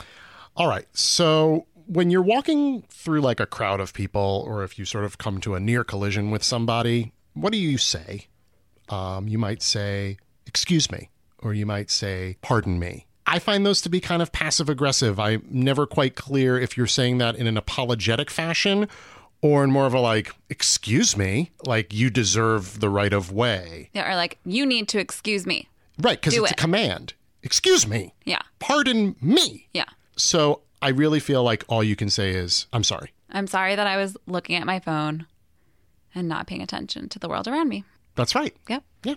All 0.56 0.66
right. 0.66 0.86
So 0.92 1.66
when 1.86 2.10
you're 2.10 2.22
walking 2.22 2.82
through 2.90 3.20
like 3.20 3.38
a 3.38 3.46
crowd 3.46 3.78
of 3.78 3.94
people, 3.94 4.44
or 4.44 4.64
if 4.64 4.80
you 4.80 4.84
sort 4.84 5.04
of 5.04 5.16
come 5.16 5.40
to 5.42 5.54
a 5.54 5.60
near 5.60 5.84
collision 5.84 6.32
with 6.32 6.42
somebody, 6.42 7.12
what 7.34 7.52
do 7.52 7.58
you 7.58 7.78
say? 7.78 8.26
Um, 8.88 9.28
you 9.28 9.38
might 9.38 9.62
say, 9.62 10.18
Excuse 10.44 10.90
me, 10.90 11.10
or 11.38 11.54
you 11.54 11.64
might 11.64 11.88
say, 11.88 12.36
pardon 12.42 12.80
me. 12.80 13.06
I 13.26 13.38
find 13.38 13.64
those 13.64 13.80
to 13.82 13.88
be 13.88 14.00
kind 14.00 14.20
of 14.20 14.32
passive 14.32 14.68
aggressive. 14.68 15.20
I'm 15.20 15.46
never 15.48 15.86
quite 15.86 16.16
clear 16.16 16.58
if 16.58 16.76
you're 16.76 16.88
saying 16.88 17.18
that 17.18 17.36
in 17.36 17.46
an 17.46 17.56
apologetic 17.56 18.28
fashion 18.28 18.88
or 19.42 19.64
in 19.64 19.70
more 19.70 19.86
of 19.86 19.92
a 19.92 20.00
like, 20.00 20.32
excuse 20.48 21.16
me, 21.16 21.50
like 21.66 21.92
you 21.92 22.08
deserve 22.08 22.80
the 22.80 22.88
right 22.88 23.12
of 23.12 23.32
way. 23.32 23.90
Yeah, 23.92 24.10
or 24.10 24.16
like, 24.16 24.38
you 24.44 24.64
need 24.64 24.88
to 24.88 24.98
excuse 24.98 25.46
me. 25.46 25.68
Right, 25.98 26.18
because 26.18 26.34
it's 26.34 26.50
it. 26.50 26.52
a 26.52 26.54
command. 26.54 27.14
Excuse 27.42 27.86
me. 27.86 28.14
Yeah. 28.24 28.40
Pardon 28.60 29.16
me. 29.20 29.68
Yeah. 29.74 29.86
So 30.16 30.62
I 30.80 30.88
really 30.88 31.20
feel 31.20 31.42
like 31.42 31.64
all 31.68 31.82
you 31.82 31.96
can 31.96 32.08
say 32.08 32.30
is, 32.30 32.66
I'm 32.72 32.84
sorry. 32.84 33.12
I'm 33.30 33.46
sorry 33.46 33.74
that 33.74 33.86
I 33.86 33.96
was 33.96 34.16
looking 34.26 34.56
at 34.56 34.64
my 34.64 34.78
phone 34.78 35.26
and 36.14 36.28
not 36.28 36.46
paying 36.46 36.62
attention 36.62 37.08
to 37.10 37.18
the 37.18 37.28
world 37.28 37.48
around 37.48 37.68
me. 37.68 37.84
That's 38.14 38.34
right. 38.34 38.54
Yep. 38.68 38.84
Yeah. 39.04 39.14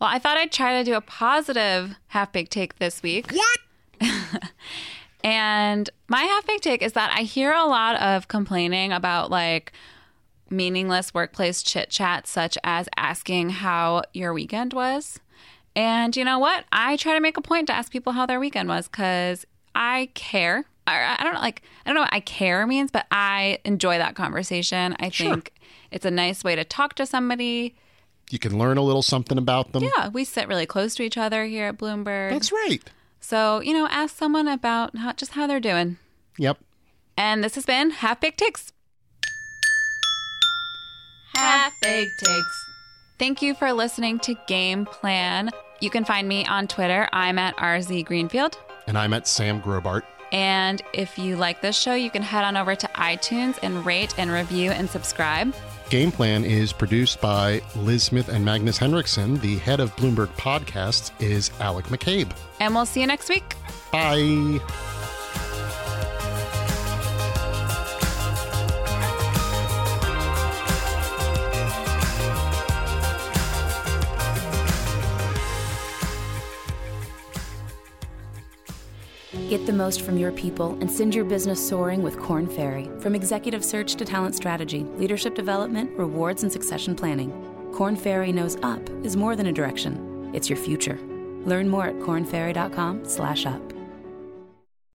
Well, 0.00 0.10
I 0.10 0.18
thought 0.18 0.36
I'd 0.36 0.52
try 0.52 0.78
to 0.78 0.84
do 0.84 0.94
a 0.94 1.00
positive 1.00 1.94
half 2.08 2.32
baked 2.32 2.52
take 2.52 2.78
this 2.78 3.02
week. 3.02 3.32
What? 3.32 3.60
And 5.24 5.88
my 6.08 6.22
half 6.22 6.46
baked 6.46 6.64
take 6.64 6.82
is 6.82 6.92
that 6.94 7.12
I 7.16 7.22
hear 7.22 7.52
a 7.52 7.64
lot 7.64 8.00
of 8.00 8.28
complaining 8.28 8.92
about 8.92 9.30
like 9.30 9.72
meaningless 10.50 11.14
workplace 11.14 11.62
chit 11.62 11.90
chat, 11.90 12.26
such 12.26 12.58
as 12.64 12.88
asking 12.96 13.50
how 13.50 14.02
your 14.12 14.32
weekend 14.32 14.72
was. 14.72 15.18
And 15.74 16.14
you 16.16 16.24
know 16.24 16.38
what? 16.38 16.64
I 16.72 16.96
try 16.96 17.14
to 17.14 17.20
make 17.20 17.36
a 17.36 17.40
point 17.42 17.68
to 17.68 17.72
ask 17.72 17.90
people 17.90 18.12
how 18.12 18.26
their 18.26 18.40
weekend 18.40 18.68
was 18.68 18.88
because 18.88 19.46
I 19.74 20.10
care. 20.14 20.64
I 20.86 21.16
don't 21.22 21.34
know, 21.34 21.40
like 21.40 21.62
I 21.86 21.88
don't 21.90 21.94
know 21.94 22.00
what 22.02 22.12
I 22.12 22.20
care 22.20 22.66
means, 22.66 22.90
but 22.90 23.06
I 23.10 23.60
enjoy 23.64 23.98
that 23.98 24.16
conversation. 24.16 24.96
I 24.98 25.10
Sure. 25.10 25.28
think 25.30 25.52
it's 25.92 26.04
a 26.04 26.10
nice 26.10 26.42
way 26.42 26.56
to 26.56 26.64
talk 26.64 26.94
to 26.94 27.06
somebody. 27.06 27.76
You 28.30 28.38
can 28.40 28.58
learn 28.58 28.78
a 28.78 28.82
little 28.82 29.02
something 29.02 29.38
about 29.38 29.72
them. 29.72 29.84
Yeah, 29.84 30.08
we 30.08 30.24
sit 30.24 30.48
really 30.48 30.66
close 30.66 30.94
to 30.96 31.02
each 31.04 31.16
other 31.16 31.44
here 31.44 31.68
at 31.68 31.78
Bloomberg. 31.78 32.30
That's 32.30 32.50
right. 32.50 32.80
So, 33.22 33.60
you 33.60 33.72
know, 33.72 33.86
ask 33.88 34.16
someone 34.16 34.48
about 34.48 34.96
how, 34.96 35.12
just 35.12 35.32
how 35.32 35.46
they're 35.46 35.60
doing. 35.60 35.96
Yep. 36.38 36.58
And 37.16 37.42
this 37.42 37.54
has 37.54 37.64
been 37.64 37.90
Half 37.90 38.20
Baked 38.20 38.38
Takes. 38.38 38.72
Half 41.34 41.72
Baked 41.80 42.10
Takes. 42.18 42.66
Thank 43.18 43.40
you 43.40 43.54
for 43.54 43.72
listening 43.72 44.18
to 44.20 44.34
Game 44.48 44.86
Plan. 44.86 45.50
You 45.80 45.88
can 45.88 46.04
find 46.04 46.26
me 46.26 46.44
on 46.46 46.66
Twitter. 46.66 47.08
I'm 47.12 47.38
at 47.38 47.56
RZ 47.56 48.04
Greenfield. 48.04 48.58
And 48.88 48.98
I'm 48.98 49.14
at 49.14 49.28
Sam 49.28 49.62
Grobart. 49.62 50.02
And 50.32 50.82
if 50.92 51.18
you 51.18 51.36
like 51.36 51.60
this 51.60 51.78
show, 51.78 51.94
you 51.94 52.10
can 52.10 52.22
head 52.22 52.44
on 52.44 52.56
over 52.56 52.74
to 52.74 52.86
iTunes 52.94 53.58
and 53.62 53.84
rate 53.84 54.14
and 54.18 54.30
review 54.30 54.70
and 54.70 54.88
subscribe. 54.88 55.54
Game 55.90 56.10
Plan 56.10 56.42
is 56.44 56.72
produced 56.72 57.20
by 57.20 57.60
Liz 57.76 58.02
Smith 58.02 58.30
and 58.30 58.42
Magnus 58.42 58.78
Henriksen. 58.78 59.36
The 59.38 59.58
head 59.58 59.78
of 59.78 59.94
Bloomberg 59.96 60.28
Podcasts 60.38 61.10
is 61.20 61.50
Alec 61.60 61.84
McCabe. 61.86 62.32
And 62.60 62.74
we'll 62.74 62.86
see 62.86 63.02
you 63.02 63.06
next 63.06 63.28
week. 63.28 63.56
Bye. 63.92 64.58
Get 79.52 79.66
the 79.66 79.72
most 79.74 80.00
from 80.00 80.16
your 80.16 80.32
people 80.32 80.78
and 80.80 80.90
send 80.90 81.14
your 81.14 81.26
business 81.26 81.68
soaring 81.68 82.02
with 82.02 82.18
Korn 82.18 82.48
Ferry. 82.48 82.88
From 83.00 83.14
executive 83.14 83.62
search 83.62 83.96
to 83.96 84.04
talent 84.06 84.34
strategy, 84.34 84.84
leadership 84.96 85.34
development, 85.34 85.90
rewards, 85.98 86.42
and 86.42 86.50
succession 86.50 86.96
planning, 86.96 87.30
Korn 87.74 87.94
Ferry 87.94 88.32
knows 88.32 88.56
up 88.62 88.80
is 89.04 89.14
more 89.14 89.36
than 89.36 89.48
a 89.48 89.52
direction, 89.52 90.30
it's 90.32 90.48
your 90.48 90.56
future. 90.56 90.98
Learn 91.44 91.68
more 91.68 91.84
at 91.84 91.96
kornferry.com/up. 91.96 93.71